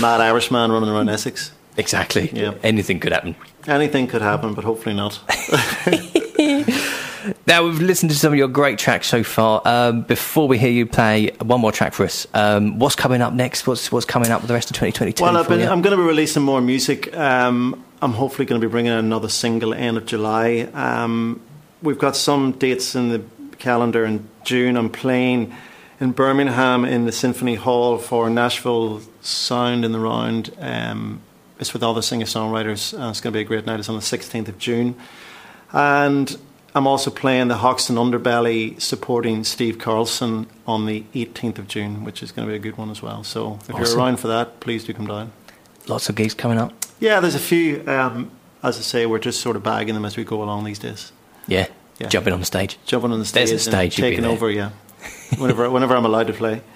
Mad 0.00 0.20
Irishman 0.20 0.70
running 0.70 0.88
around 0.88 1.08
Essex. 1.08 1.50
exactly. 1.76 2.30
Yeah. 2.32 2.54
Anything 2.62 3.00
could 3.00 3.10
happen. 3.12 3.34
Anything 3.66 4.06
could 4.06 4.22
happen, 4.22 4.54
but 4.54 4.62
hopefully 4.62 4.94
not. 4.94 5.18
Now 7.48 7.64
we've 7.64 7.80
listened 7.80 8.10
to 8.10 8.16
some 8.16 8.30
of 8.30 8.38
your 8.38 8.46
great 8.46 8.78
tracks 8.78 9.06
so 9.06 9.22
far. 9.22 9.62
Um, 9.64 10.02
before 10.02 10.46
we 10.46 10.58
hear 10.58 10.70
you 10.70 10.84
play 10.84 11.30
one 11.40 11.62
more 11.62 11.72
track 11.72 11.94
for 11.94 12.04
us, 12.04 12.26
um, 12.34 12.78
what's 12.78 12.94
coming 12.94 13.22
up 13.22 13.32
next? 13.32 13.66
What's 13.66 13.90
what's 13.90 14.04
coming 14.04 14.30
up 14.30 14.42
with 14.42 14.48
the 14.48 14.54
rest 14.54 14.70
of 14.70 14.76
2022? 14.76 15.24
Well, 15.24 15.34
I've 15.34 15.48
been, 15.48 15.60
you? 15.60 15.66
I'm 15.66 15.80
going 15.80 15.96
to 15.96 16.02
be 16.02 16.06
releasing 16.06 16.42
more 16.42 16.60
music. 16.60 17.16
Um, 17.16 17.82
I'm 18.02 18.12
hopefully 18.12 18.44
going 18.44 18.60
to 18.60 18.66
be 18.66 18.70
bringing 18.70 18.92
another 18.92 19.30
single 19.30 19.72
end 19.72 19.96
of 19.96 20.04
July. 20.04 20.68
Um, 20.74 21.40
we've 21.80 21.98
got 21.98 22.16
some 22.16 22.52
dates 22.52 22.94
in 22.94 23.08
the 23.08 23.22
calendar 23.56 24.04
in 24.04 24.28
June. 24.44 24.76
I'm 24.76 24.90
playing 24.90 25.56
in 26.00 26.12
Birmingham 26.12 26.84
in 26.84 27.06
the 27.06 27.12
Symphony 27.12 27.54
Hall 27.54 27.96
for 27.96 28.28
Nashville 28.28 29.00
Sound 29.22 29.86
in 29.86 29.92
the 29.92 30.00
Round. 30.00 30.54
Um, 30.58 31.22
it's 31.58 31.72
with 31.72 31.82
other 31.82 32.02
singer 32.02 32.26
songwriters. 32.26 32.92
Uh, 32.92 33.08
it's 33.08 33.22
going 33.22 33.32
to 33.32 33.38
be 33.38 33.40
a 33.40 33.44
great 33.44 33.64
night. 33.64 33.80
It's 33.80 33.88
on 33.88 33.96
the 33.96 34.02
16th 34.02 34.48
of 34.48 34.58
June. 34.58 34.96
And 35.72 36.38
I'm 36.74 36.86
also 36.86 37.10
playing 37.10 37.48
the 37.48 37.56
Hoxton 37.56 37.96
Underbelly 37.96 38.80
supporting 38.80 39.42
Steve 39.44 39.78
Carlson 39.78 40.46
on 40.66 40.86
the 40.86 41.04
18th 41.14 41.58
of 41.58 41.66
June, 41.68 42.04
which 42.04 42.22
is 42.22 42.30
going 42.30 42.46
to 42.46 42.52
be 42.52 42.56
a 42.56 42.60
good 42.60 42.76
one 42.76 42.90
as 42.90 43.02
well. 43.02 43.24
So 43.24 43.54
if 43.62 43.70
Awesome. 43.70 43.84
you're 43.84 43.98
around 43.98 44.20
for 44.20 44.28
that, 44.28 44.60
please 44.60 44.84
do 44.84 44.92
come 44.94 45.06
down. 45.06 45.32
Lots 45.88 46.08
of 46.08 46.14
gigs 46.14 46.34
coming 46.34 46.58
up. 46.58 46.72
Yeah, 47.00 47.20
there's 47.20 47.34
a 47.34 47.38
few. 47.40 47.82
Um, 47.86 48.30
as 48.62 48.76
I 48.78 48.82
say, 48.82 49.06
we're 49.06 49.18
just 49.18 49.40
sort 49.40 49.56
of 49.56 49.62
bagging 49.62 49.94
them 49.94 50.04
as 50.04 50.16
we 50.16 50.24
go 50.24 50.42
along 50.42 50.64
these 50.64 50.78
days. 50.78 51.12
Yeah. 51.46 51.66
Yeah. 51.98 52.08
Jumping 52.08 52.32
on 52.32 52.40
the 52.40 52.46
stage. 52.46 52.78
Jumping 52.86 53.12
on 53.12 53.18
the 53.18 53.24
stage, 53.24 53.48
There's 53.48 53.66
a 53.66 53.70
stage, 53.70 53.96
taking 53.96 54.24
over. 54.24 54.48
Yeah, 54.50 54.70
whenever 55.38 55.68
whenever 55.68 55.96
I'm 55.96 56.04
allowed 56.04 56.28
to 56.28 56.32
play. 56.32 56.60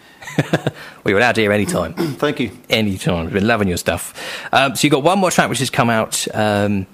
Well, 1.05 1.11
you're 1.11 1.19
allowed 1.19 1.37
here 1.37 1.51
anytime. 1.51 1.95
Thank 1.95 2.39
you. 2.39 2.57
anytime. 2.71 3.27
I've 3.27 3.33
been 3.33 3.47
loving 3.49 3.67
your 3.67 3.77
stuff. 3.77 4.15
Um, 4.53 4.77
so 4.77 4.85
you've 4.87 4.93
got 4.93 5.03
one 5.03 5.19
more 5.19 5.33
track 5.33 5.49
which 5.49 5.59
has 5.59 5.69
come 5.69 5.91
out 5.91 6.29
um, 6.33 6.87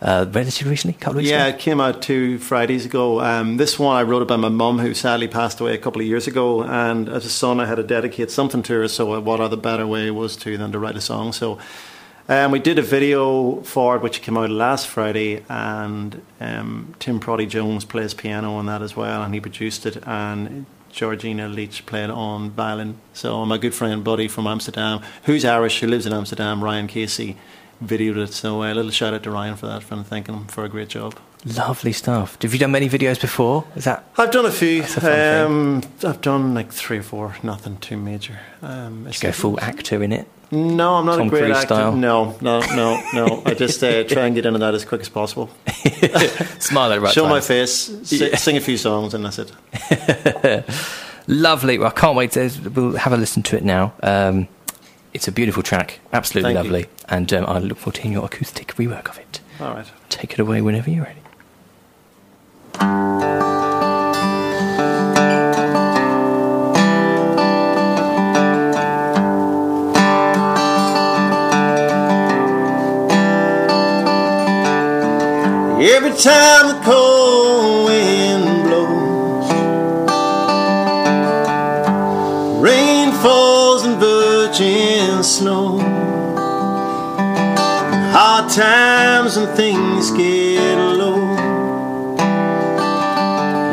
uh, 0.00 0.26
recently, 0.32 0.94
a 0.94 0.98
couple 0.98 1.10
of 1.10 1.16
weeks 1.18 1.30
Yeah, 1.30 1.46
ago. 1.46 1.56
it 1.56 1.60
came 1.60 1.80
out 1.80 2.00
two 2.00 2.38
Fridays 2.38 2.86
ago. 2.86 3.20
Um, 3.20 3.58
this 3.58 3.78
one 3.78 3.96
I 3.96 4.02
wrote 4.02 4.22
about 4.22 4.40
my 4.40 4.48
mum, 4.48 4.78
who 4.78 4.94
sadly 4.94 5.28
passed 5.28 5.60
away 5.60 5.74
a 5.74 5.78
couple 5.78 6.00
of 6.00 6.06
years 6.06 6.26
ago. 6.26 6.62
And 6.62 7.08
as 7.08 7.26
a 7.26 7.30
son, 7.30 7.60
I 7.60 7.66
had 7.66 7.74
to 7.76 7.82
dedicate 7.82 8.30
something 8.30 8.62
to 8.64 8.72
her. 8.74 8.88
So, 8.88 9.20
what 9.20 9.40
other 9.40 9.56
better 9.56 9.86
way 9.86 10.10
was 10.10 10.36
to 10.36 10.56
than 10.56 10.72
to 10.72 10.78
write 10.78 10.96
a 10.96 11.00
song? 11.00 11.32
So, 11.32 11.58
um, 12.28 12.50
we 12.52 12.60
did 12.60 12.78
a 12.78 12.82
video 12.82 13.60
for 13.62 13.96
it, 13.96 14.02
which 14.02 14.22
came 14.22 14.36
out 14.36 14.50
last 14.50 14.86
Friday, 14.86 15.44
and 15.48 16.22
um, 16.40 16.94
Tim 17.00 17.18
Prottey-Jones 17.20 17.84
plays 17.84 18.14
piano 18.14 18.54
on 18.54 18.66
that 18.66 18.82
as 18.82 18.94
well, 18.94 19.22
and 19.22 19.34
he 19.34 19.40
produced 19.40 19.84
it. 19.84 19.98
And 20.06 20.64
Georgina 20.90 21.48
Leach 21.48 21.84
played 21.86 22.08
on 22.10 22.50
violin. 22.52 22.98
So, 23.12 23.44
my 23.44 23.58
good 23.58 23.74
friend 23.74 24.02
Buddy 24.02 24.28
from 24.28 24.46
Amsterdam, 24.46 25.02
who's 25.24 25.44
Irish, 25.44 25.80
who 25.80 25.88
lives 25.88 26.06
in 26.06 26.12
Amsterdam, 26.12 26.62
Ryan 26.64 26.86
Casey, 26.86 27.36
videoed 27.84 28.16
it. 28.18 28.32
So, 28.32 28.62
uh, 28.62 28.72
a 28.72 28.74
little 28.74 28.90
shout 28.90 29.14
out 29.14 29.22
to 29.24 29.30
Ryan 29.30 29.56
for 29.56 29.66
that, 29.66 29.90
and 29.90 30.06
thanking 30.06 30.34
him 30.34 30.46
for 30.46 30.64
a 30.64 30.68
great 30.68 30.88
job. 30.88 31.16
Lovely 31.44 31.92
stuff. 31.92 32.36
Have 32.42 32.52
you 32.52 32.58
done 32.60 32.70
many 32.72 32.88
videos 32.88 33.18
before? 33.20 33.64
Is 33.74 33.84
that 33.84 34.04
I've 34.18 34.30
done 34.30 34.44
a 34.44 34.50
few. 34.50 34.84
a 35.02 35.44
Um, 35.46 35.82
I've 36.04 36.20
done 36.20 36.52
like 36.54 36.70
three 36.70 36.98
or 36.98 37.02
four, 37.02 37.34
nothing 37.42 37.78
too 37.78 37.96
major. 37.96 38.38
Um, 38.60 39.06
you 39.06 39.14
go 39.20 39.32
full 39.32 39.58
actor 39.60 40.02
in 40.02 40.12
it? 40.12 40.28
No, 40.52 40.96
I'm 40.96 41.06
not 41.06 41.16
Tom 41.18 41.28
a 41.28 41.30
great 41.30 41.44
Cruise 41.44 41.56
actor. 41.58 41.66
style? 41.76 41.92
No, 41.92 42.36
no, 42.40 42.60
no, 42.74 43.00
no. 43.14 43.42
I 43.46 43.54
just 43.54 43.82
uh, 43.84 44.02
try 44.04 44.26
and 44.26 44.34
get 44.34 44.44
into 44.46 44.58
that 44.58 44.74
as 44.74 44.84
quick 44.84 45.00
as 45.00 45.08
possible. 45.08 45.48
Smile 46.58 46.92
at 46.92 47.00
right 47.00 47.14
Show 47.14 47.22
time. 47.22 47.30
my 47.30 47.40
face, 47.40 47.72
si- 48.02 48.34
sing 48.36 48.56
a 48.56 48.60
few 48.60 48.76
songs, 48.76 49.14
and 49.14 49.24
that's 49.24 49.38
it. 49.38 50.64
Lovely. 51.28 51.78
Well, 51.78 51.88
I 51.88 51.92
can't 51.92 52.16
wait 52.16 52.32
to 52.32 52.50
we'll 52.74 52.96
have 52.96 53.12
a 53.12 53.16
listen 53.16 53.42
to 53.44 53.56
it 53.56 53.64
now. 53.64 53.92
Um, 54.02 54.48
it's 55.12 55.26
a 55.28 55.32
beautiful 55.32 55.62
track, 55.62 56.00
absolutely 56.12 56.54
Thank 56.54 56.66
you. 56.66 56.72
lovely, 56.72 56.88
and 57.08 57.32
um, 57.32 57.46
I 57.46 57.58
look 57.58 57.78
forward 57.78 57.96
to 57.96 58.02
hearing 58.02 58.12
your 58.14 58.24
acoustic 58.24 58.68
rework 58.76 59.08
of 59.08 59.18
it. 59.18 59.40
All 59.60 59.74
right. 59.74 59.86
Take 60.08 60.32
it 60.32 60.38
away 60.38 60.62
whenever 60.62 60.90
you're 60.90 61.04
ready. 61.04 61.20
Every 75.82 76.10
time 76.12 76.68
the 76.68 76.80
cold 76.84 77.86
wind 77.86 78.64
blows, 78.64 79.50
rain 82.62 83.12
falls 83.22 83.84
and 83.86 83.98
virgin 85.20 85.24
snow. 85.24 85.78
Hard 88.12 88.50
times 88.50 89.36
and 89.36 89.56
things 89.56 90.10
get 90.12 90.76
low. 90.76 91.36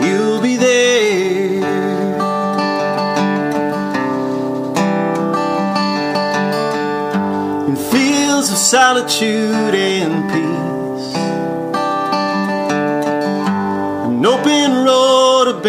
You'll 0.04 0.42
be 0.42 0.58
there. 0.58 1.64
In 7.68 7.76
fields 7.76 8.52
of 8.52 8.58
solitude 8.58 9.76
and 9.76 10.30
peace. 10.32 11.16
An 14.06 14.26
open 14.26 14.86
road 14.86 15.48
of 15.48 15.64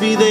be 0.00 0.14
there 0.14 0.27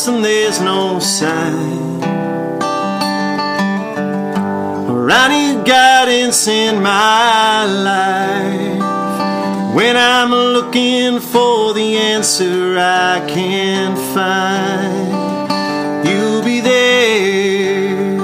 lost 0.00 0.08
and 0.08 0.24
there's 0.24 0.60
no 0.60 0.98
sign. 0.98 2.02
Or 4.90 5.10
I 5.10 5.28
need 5.28 5.66
guidance 5.66 6.46
in 6.48 6.82
my 6.82 7.64
life. 7.66 8.80
When 9.74 9.96
I'm 9.96 10.30
looking 10.30 11.20
for 11.20 11.74
the 11.74 11.96
answer 11.96 12.76
I 12.78 13.24
can't 13.28 13.98
find, 14.14 15.08
you'll 16.06 16.42
be 16.42 16.60
there. 16.60 18.16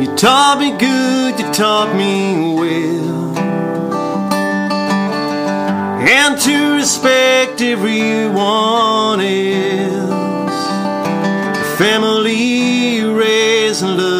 You 0.00 0.16
taught 0.16 0.58
me 0.58 0.70
good, 0.78 1.38
you 1.38 1.52
taught 1.52 1.94
me 1.96 2.54
well. 2.54 2.93
And 6.06 6.38
to 6.38 6.74
respect 6.74 7.62
everyone 7.62 9.20
else. 9.20 10.68
Family 11.78 13.02
raised 13.02 13.82
and 13.82 13.96
love 13.96 14.13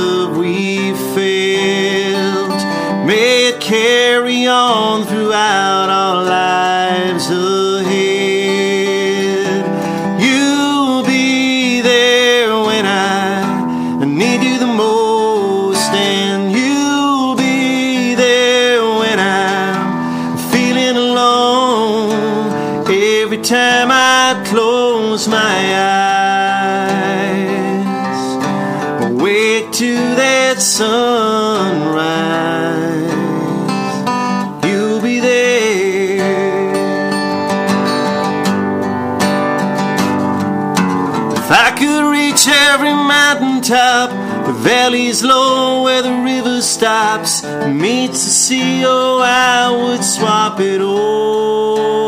top, 43.65 44.11
the 44.47 44.53
valleys 44.53 45.25
low 45.25 45.85
where 45.85 46.03
the 46.03 46.13
river 46.13 46.61
stops, 46.61 47.43
meets 47.67 48.25
the 48.25 48.31
sea, 48.31 48.85
oh, 48.85 49.21
I 49.21 49.71
would 49.71 50.05
swap 50.05 50.61
it 50.61 50.81
all. 50.81 52.04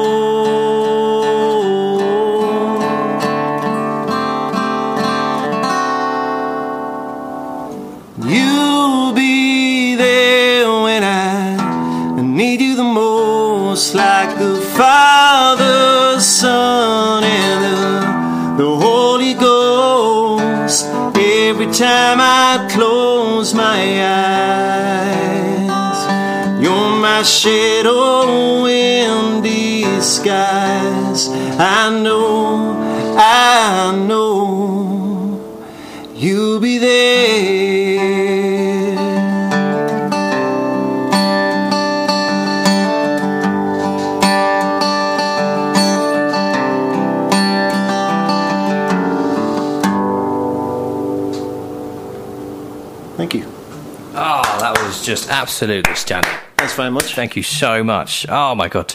Shadow 27.25 28.67
in 28.67 29.43
disguise. 29.43 31.29
I 31.29 31.91
know, 32.03 32.75
I 33.19 33.95
know 34.07 35.41
you'll 36.15 36.61
be 36.61 36.79
there. 36.79 37.37
Thank 53.17 53.35
you. 53.35 53.45
Oh, 54.15 54.43
that 54.61 54.79
was 54.83 55.05
just 55.05 55.31
absolutely 55.31 55.95
stunning. 55.95 56.46
Thanks 56.67 56.77
very 56.77 56.91
much. 56.91 57.15
Thank 57.15 57.37
you 57.37 57.45
so 57.45 57.85
much. 57.85 58.27
Oh 58.29 58.57
my 58.57 58.67
god, 58.67 58.89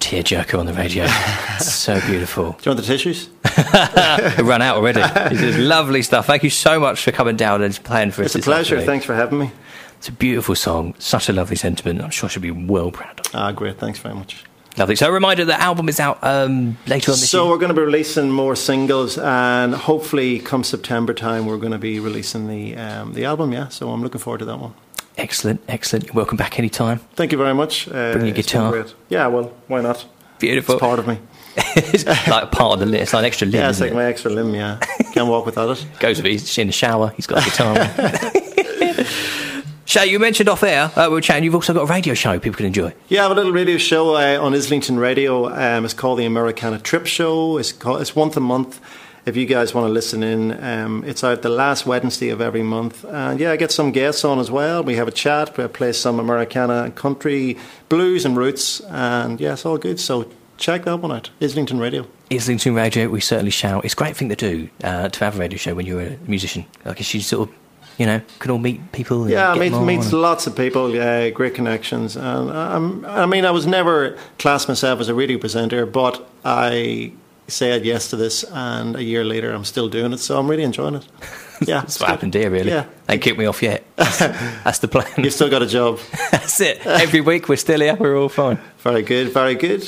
tearjerker 0.00 0.58
on 0.58 0.66
the 0.66 0.72
radio. 0.72 1.06
so 1.60 2.00
beautiful. 2.00 2.50
Do 2.50 2.58
you 2.68 2.74
want 2.74 2.80
the 2.80 2.82
tissues? 2.82 3.28
We've 3.44 4.44
run 4.48 4.60
out 4.60 4.74
already. 4.74 5.00
This 5.32 5.40
is 5.40 5.56
lovely 5.56 6.02
stuff. 6.02 6.26
Thank 6.26 6.42
you 6.42 6.50
so 6.50 6.80
much 6.80 7.00
for 7.04 7.12
coming 7.12 7.36
down 7.36 7.62
and 7.62 7.80
playing 7.84 8.10
for 8.10 8.24
us. 8.24 8.34
It's 8.34 8.44
a 8.44 8.50
pleasure. 8.50 8.74
afternoon. 8.74 8.86
Thanks 8.86 9.06
for 9.06 9.14
having 9.14 9.38
me. 9.38 9.52
It's 9.98 10.08
a 10.08 10.12
beautiful 10.12 10.56
song. 10.56 10.96
Such 10.98 11.28
a 11.28 11.32
lovely 11.32 11.54
sentiment. 11.54 12.02
I'm 12.02 12.10
sure 12.10 12.28
she'll 12.28 12.42
be 12.42 12.50
well 12.50 12.90
proud 12.90 13.20
of. 13.20 13.26
Ah, 13.36 13.52
great. 13.52 13.78
Thanks 13.78 14.00
very 14.00 14.16
much. 14.16 14.44
Lovely. 14.76 14.96
So, 14.96 15.08
a 15.08 15.12
reminder 15.12 15.44
the 15.44 15.60
album 15.60 15.88
is 15.88 16.00
out 16.00 16.18
um, 16.24 16.76
later 16.88 17.12
on 17.12 17.18
this 17.18 17.30
So 17.30 17.44
year. 17.44 17.52
we're 17.52 17.58
going 17.58 17.68
to 17.68 17.74
be 17.74 17.82
releasing 17.82 18.30
more 18.32 18.56
singles, 18.56 19.16
and 19.16 19.76
hopefully, 19.76 20.40
come 20.40 20.64
September 20.64 21.14
time, 21.14 21.46
we're 21.46 21.56
going 21.56 21.72
to 21.72 21.78
be 21.78 22.00
releasing 22.00 22.48
the 22.48 22.74
um, 22.76 23.12
the 23.12 23.26
album. 23.26 23.52
Yeah, 23.52 23.68
so 23.68 23.90
I'm 23.90 24.02
looking 24.02 24.20
forward 24.20 24.38
to 24.38 24.44
that 24.46 24.58
one. 24.58 24.74
Excellent, 25.18 25.60
excellent. 25.68 26.06
You're 26.06 26.14
welcome 26.14 26.36
back 26.36 26.58
anytime. 26.58 26.98
Thank 27.14 27.32
you 27.32 27.38
very 27.38 27.54
much. 27.54 27.88
Uh, 27.88 28.12
Bring 28.12 28.26
your 28.26 28.34
guitar. 28.34 28.86
Yeah, 29.08 29.26
well, 29.26 29.52
why 29.66 29.80
not? 29.80 30.06
Beautiful. 30.38 30.76
It's 30.76 30.80
part 30.80 30.98
of 30.98 31.06
me. 31.06 31.18
it's 31.56 32.06
like 32.28 32.50
part 32.50 32.74
of 32.74 32.80
the 32.80 32.86
list. 32.86 33.02
It's 33.02 33.12
like 33.12 33.20
an 33.22 33.26
extra 33.26 33.46
limb. 33.46 33.60
Yeah, 33.60 33.70
it's 33.70 33.80
like 33.80 33.90
it? 33.90 33.94
my 33.94 34.04
extra 34.04 34.30
limb. 34.30 34.54
Yeah, 34.54 34.78
can't 35.12 35.28
walk 35.28 35.44
without 35.46 35.70
it. 35.76 35.86
Goes 35.98 36.16
with 36.18 36.26
it. 36.26 36.30
He's 36.32 36.58
in 36.58 36.68
the 36.68 36.72
shower. 36.72 37.12
He's 37.16 37.26
got 37.26 37.46
a 37.46 37.50
guitar. 37.50 37.90
Shay, 39.90 40.06
you 40.06 40.20
mentioned 40.20 40.48
off 40.48 40.62
air, 40.62 40.84
uh, 40.94 41.06
we 41.08 41.14
were 41.14 41.20
chatting, 41.20 41.42
you've 41.42 41.56
also 41.56 41.74
got 41.74 41.82
a 41.82 41.86
radio 41.86 42.14
show 42.14 42.38
people 42.38 42.56
can 42.58 42.66
enjoy. 42.66 42.94
Yeah, 43.08 43.20
I 43.20 43.22
have 43.24 43.32
a 43.32 43.34
little 43.34 43.50
radio 43.50 43.76
show 43.76 44.14
uh, 44.14 44.38
on 44.40 44.54
Islington 44.54 45.00
Radio. 45.00 45.48
Um, 45.48 45.84
it's 45.84 45.94
called 45.94 46.20
the 46.20 46.26
Americana 46.26 46.78
Trip 46.78 47.06
Show. 47.06 47.58
It's 47.58 47.72
called, 47.72 48.00
it's 48.00 48.14
once 48.14 48.36
a 48.36 48.40
month. 48.40 48.80
If 49.26 49.36
you 49.36 49.46
guys 49.46 49.74
want 49.74 49.86
to 49.86 49.92
listen 49.92 50.22
in, 50.22 50.62
um, 50.64 51.04
it's 51.04 51.22
out 51.22 51.42
the 51.42 51.50
last 51.50 51.84
Wednesday 51.86 52.30
of 52.30 52.40
every 52.40 52.62
month. 52.62 53.04
And 53.04 53.38
yeah, 53.38 53.52
I 53.52 53.56
get 53.56 53.70
some 53.70 53.92
guests 53.92 54.24
on 54.24 54.38
as 54.38 54.50
well. 54.50 54.82
We 54.82 54.96
have 54.96 55.08
a 55.08 55.12
chat. 55.12 55.56
We 55.58 55.66
play 55.68 55.92
some 55.92 56.18
Americana 56.18 56.90
country 56.92 57.58
blues 57.88 58.24
and 58.24 58.36
roots, 58.36 58.80
and 58.80 59.40
yeah, 59.40 59.52
it's 59.52 59.66
all 59.66 59.76
good. 59.76 60.00
So 60.00 60.30
check 60.56 60.84
that 60.84 60.96
one 60.96 61.12
out. 61.12 61.30
Islington 61.40 61.78
Radio. 61.78 62.06
Islington 62.30 62.74
Radio, 62.74 63.08
we 63.08 63.20
certainly 63.20 63.50
shall. 63.50 63.80
It's 63.80 63.94
a 63.94 63.96
great 63.96 64.16
thing 64.16 64.28
to 64.28 64.36
do, 64.36 64.68
uh, 64.84 65.08
to 65.08 65.24
have 65.24 65.36
a 65.36 65.38
radio 65.40 65.58
show 65.58 65.74
when 65.74 65.84
you're 65.86 66.00
a 66.00 66.18
musician. 66.26 66.64
I 66.84 66.94
guess 66.94 67.12
you 67.12 67.20
sort 67.20 67.48
of, 67.48 67.54
you 67.98 68.06
know, 68.06 68.22
can 68.38 68.52
all 68.52 68.58
meet 68.58 68.92
people. 68.92 69.22
And 69.22 69.32
Yeah, 69.32 69.50
I 69.50 69.58
meet 69.58 69.72
meets 69.72 70.12
lots 70.12 70.46
of 70.46 70.56
people. 70.56 70.94
Yeah, 70.94 71.28
great 71.30 71.54
connections. 71.54 72.16
And 72.16 72.50
um, 72.50 73.04
I 73.06 73.26
mean, 73.26 73.44
I 73.44 73.50
was 73.50 73.66
never 73.66 74.16
classed 74.38 74.68
myself 74.68 75.00
as 75.00 75.08
a 75.08 75.14
radio 75.14 75.38
presenter, 75.38 75.84
but 75.86 76.26
I 76.44 77.12
said 77.50 77.84
yes 77.84 78.08
to 78.10 78.16
this, 78.16 78.44
and 78.44 78.96
a 78.96 79.02
year 79.02 79.24
later, 79.24 79.52
I'm 79.52 79.64
still 79.64 79.88
doing 79.88 80.12
it. 80.12 80.18
So 80.18 80.38
I'm 80.38 80.48
really 80.48 80.64
enjoying 80.64 80.96
it. 80.96 81.06
Yeah, 81.66 81.82
That's 81.82 82.00
what 82.00 82.08
happened 82.08 82.32
here, 82.32 82.48
really. 82.48 82.70
Yeah. 82.70 82.86
They 83.06 83.18
kicked 83.18 83.38
me 83.38 83.44
off 83.44 83.62
yet. 83.62 83.84
That's, 83.96 84.18
that's 84.64 84.78
the 84.78 84.88
plan. 84.88 85.12
You've 85.18 85.34
still 85.34 85.50
got 85.50 85.60
a 85.60 85.66
job. 85.66 85.98
that's 86.30 86.58
it. 86.58 86.86
Every 86.86 87.20
week 87.20 87.50
we're 87.50 87.56
still 87.56 87.80
here. 87.80 87.96
We're 87.96 88.16
all 88.16 88.30
fine. 88.30 88.58
Very 88.78 89.02
good, 89.02 89.28
very 89.34 89.56
good. 89.56 89.86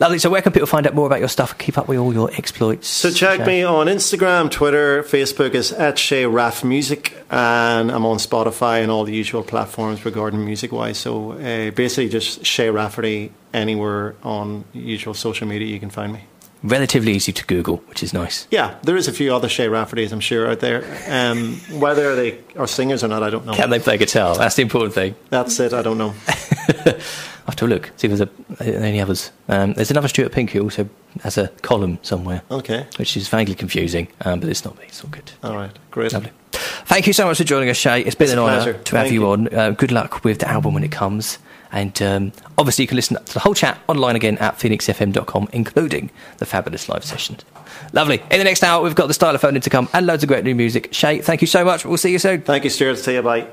Lovely. 0.00 0.18
So, 0.18 0.28
where 0.28 0.42
can 0.42 0.52
people 0.52 0.66
find 0.66 0.86
out 0.86 0.94
more 0.94 1.06
about 1.06 1.20
your 1.20 1.28
stuff 1.28 1.52
and 1.52 1.58
keep 1.58 1.78
up 1.78 1.88
with 1.88 1.98
all 1.98 2.12
your 2.12 2.30
exploits? 2.34 2.88
So 2.88 3.10
check 3.10 3.38
Shay? 3.38 3.46
me 3.46 3.62
on 3.62 3.86
Instagram, 3.86 4.50
Twitter, 4.50 5.02
Facebook 5.02 5.54
is 5.54 5.72
at 5.72 5.98
Shay 5.98 6.26
Raff 6.26 6.62
Music, 6.62 7.16
and 7.30 7.90
I'm 7.90 8.04
on 8.04 8.18
Spotify 8.18 8.82
and 8.82 8.90
all 8.90 9.04
the 9.04 9.14
usual 9.14 9.42
platforms 9.42 10.04
regarding 10.04 10.44
music 10.44 10.72
wise. 10.72 10.98
So 10.98 11.32
uh, 11.32 11.70
basically, 11.70 12.10
just 12.10 12.44
Shay 12.44 12.68
Rafferty 12.68 13.32
anywhere 13.54 14.14
on 14.22 14.64
usual 14.72 15.14
social 15.14 15.46
media 15.46 15.68
you 15.68 15.80
can 15.80 15.90
find 15.90 16.12
me. 16.12 16.24
Relatively 16.62 17.12
easy 17.12 17.32
to 17.32 17.44
Google, 17.46 17.78
which 17.88 18.02
is 18.02 18.12
nice. 18.12 18.46
Yeah, 18.50 18.76
there 18.82 18.96
is 18.96 19.08
a 19.08 19.12
few 19.12 19.34
other 19.34 19.48
Shay 19.48 19.66
Raffertys, 19.66 20.12
I'm 20.12 20.20
sure, 20.20 20.48
out 20.50 20.60
there. 20.60 20.84
Um, 21.08 21.56
whether 21.80 22.14
they 22.14 22.38
are 22.56 22.66
singers 22.68 23.02
or 23.02 23.08
not, 23.08 23.22
I 23.22 23.30
don't 23.30 23.44
know. 23.44 23.52
Can 23.54 23.70
they 23.70 23.80
play 23.80 23.96
guitar? 23.98 24.36
That's 24.36 24.54
the 24.56 24.62
important 24.62 24.94
thing. 24.94 25.14
That's 25.30 25.58
it, 25.58 25.72
I 25.72 25.82
don't 25.82 25.98
know. 25.98 26.14
I 26.28 27.46
have 27.46 27.56
to 27.56 27.66
look, 27.66 27.90
see 27.96 28.06
if 28.06 28.16
there's 28.16 28.28
a, 28.60 28.76
any 28.80 29.00
others. 29.00 29.32
Um, 29.48 29.72
there's 29.72 29.90
another 29.90 30.06
Stuart 30.06 30.30
Pink 30.30 30.50
who 30.50 30.62
also 30.62 30.88
has 31.22 31.36
a 31.36 31.48
column 31.62 31.98
somewhere, 32.02 32.42
Okay. 32.50 32.86
which 32.96 33.16
is 33.16 33.28
vaguely 33.28 33.56
confusing, 33.56 34.06
um, 34.20 34.38
but 34.38 34.48
it's 34.48 34.64
not 34.64 34.78
me. 34.78 34.84
It's 34.86 35.02
all 35.02 35.10
good. 35.10 35.32
All 35.42 35.56
right. 35.56 35.70
Great. 35.90 36.12
Lovely. 36.12 36.30
Thank 36.52 37.06
you 37.08 37.12
so 37.12 37.26
much 37.26 37.38
for 37.38 37.44
joining 37.44 37.68
us, 37.70 37.76
Shay. 37.76 38.02
It's 38.02 38.14
been 38.14 38.26
It's 38.26 38.32
an 38.34 38.38
honour 38.38 38.74
to 38.74 38.96
have 38.96 39.10
you, 39.10 39.22
you. 39.22 39.28
on. 39.30 39.52
Uh, 39.52 39.70
good 39.70 39.90
luck 39.90 40.22
with 40.24 40.38
the 40.38 40.48
album 40.48 40.74
when 40.74 40.84
it 40.84 40.92
comes. 40.92 41.38
And 41.72 42.00
um, 42.02 42.32
obviously, 42.58 42.84
you 42.84 42.88
can 42.88 42.96
listen 42.96 43.16
to 43.16 43.34
the 43.34 43.40
whole 43.40 43.54
chat 43.54 43.78
online 43.88 44.14
again 44.14 44.38
at 44.38 44.58
phoenixfm.com, 44.58 45.48
including 45.52 46.10
the 46.38 46.46
fabulous 46.46 46.88
live 46.88 47.04
sessions. 47.04 47.44
Lovely. 47.92 48.22
In 48.30 48.38
the 48.38 48.44
next 48.44 48.62
hour, 48.62 48.82
we've 48.82 48.94
got 48.94 49.08
the 49.08 49.14
stylophone 49.14 49.60
to 49.60 49.70
come 49.70 49.88
and 49.92 50.06
loads 50.06 50.22
of 50.22 50.28
great 50.28 50.44
new 50.44 50.54
music. 50.54 50.92
Shay, 50.92 51.20
thank 51.20 51.40
you 51.40 51.46
so 51.46 51.64
much. 51.64 51.84
We'll 51.84 51.96
see 51.96 52.12
you 52.12 52.18
soon. 52.18 52.42
Thank 52.42 52.64
you, 52.64 52.70
Stuart. 52.70 52.96
See 52.96 53.14
you. 53.14 53.22
Bye. 53.22 53.48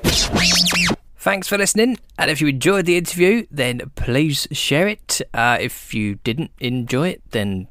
Thanks 1.16 1.48
for 1.48 1.58
listening. 1.58 1.98
And 2.18 2.30
if 2.30 2.40
you 2.40 2.48
enjoyed 2.48 2.86
the 2.86 2.96
interview, 2.96 3.46
then 3.50 3.90
please 3.94 4.48
share 4.52 4.88
it. 4.88 5.20
Uh, 5.34 5.58
if 5.60 5.92
you 5.92 6.16
didn't 6.16 6.50
enjoy 6.60 7.08
it, 7.08 7.22
then 7.30 7.68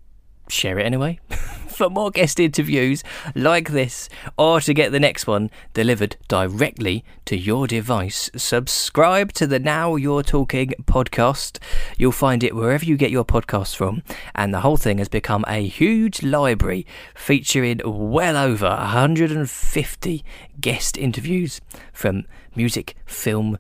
share 0.50 0.78
it 0.78 0.86
anyway. 0.86 1.20
for 1.80 1.90
more 1.90 2.12
guest 2.12 2.42
interviews 2.42 3.06
like 3.36 3.70
this, 3.70 4.10
or 4.38 4.60
to 4.60 4.74
get 4.74 4.92
the 4.92 5.00
next 5.00 5.26
one 5.26 5.50
delivered 5.74 6.18
directly 6.28 7.06
to 7.24 7.38
your 7.38 7.68
device, 7.68 8.30
subscribe 8.36 9.32
to 9.32 9.48
the 9.48 9.60
Now 9.60 9.96
You're 9.96 10.22
Talking 10.22 10.74
podcast. 10.84 11.58
You'll 11.98 12.12
find 12.12 12.44
it 12.44 12.54
wherever 12.54 12.84
you 12.84 12.98
get 12.98 13.12
your 13.12 13.24
podcasts 13.24 13.74
from. 13.74 14.04
And 14.36 14.54
the 14.54 14.60
whole 14.60 14.76
thing 14.76 14.98
has 14.98 15.08
become 15.08 15.46
a 15.48 15.66
huge 15.66 16.22
library 16.22 16.86
featuring 17.16 17.80
well 17.86 18.36
over 18.36 18.68
150 18.68 20.26
guest 20.60 20.98
interviews 20.98 21.62
from 21.94 22.26
music, 22.58 22.98
film, 23.06 23.58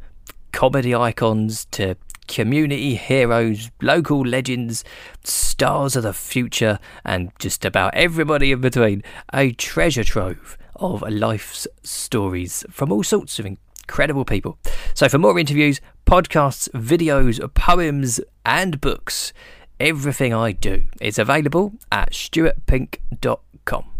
comedy 0.51 0.93
icons 0.93 1.63
to 1.71 1.95
community 2.29 2.95
heroes, 2.95 3.69
local 3.81 4.21
legends, 4.21 4.85
stars 5.25 5.97
of 5.97 6.03
the 6.03 6.13
future, 6.13 6.79
and 7.03 7.31
just 7.39 7.65
about 7.65 7.93
everybody 7.95 8.53
in 8.53 8.61
between. 8.61 9.03
A 9.33 9.51
treasure 9.51 10.05
trove 10.05 10.57
of 10.77 11.01
life's 11.01 11.67
stories 11.83 12.63
from 12.69 12.93
all 12.93 13.03
sorts 13.03 13.39
of 13.39 13.45
incredible 13.45 14.23
people. 14.23 14.57
So, 14.93 15.09
for 15.09 15.17
more 15.17 15.37
interviews, 15.37 15.81
podcasts, 16.05 16.69
videos, 16.69 17.53
poems, 17.53 18.21
and 18.45 18.79
books, 18.79 19.33
everything 19.79 20.33
I 20.33 20.53
do 20.53 20.85
is 21.01 21.19
available 21.19 21.73
at 21.91 22.11
stuartpink.com. 22.11 23.98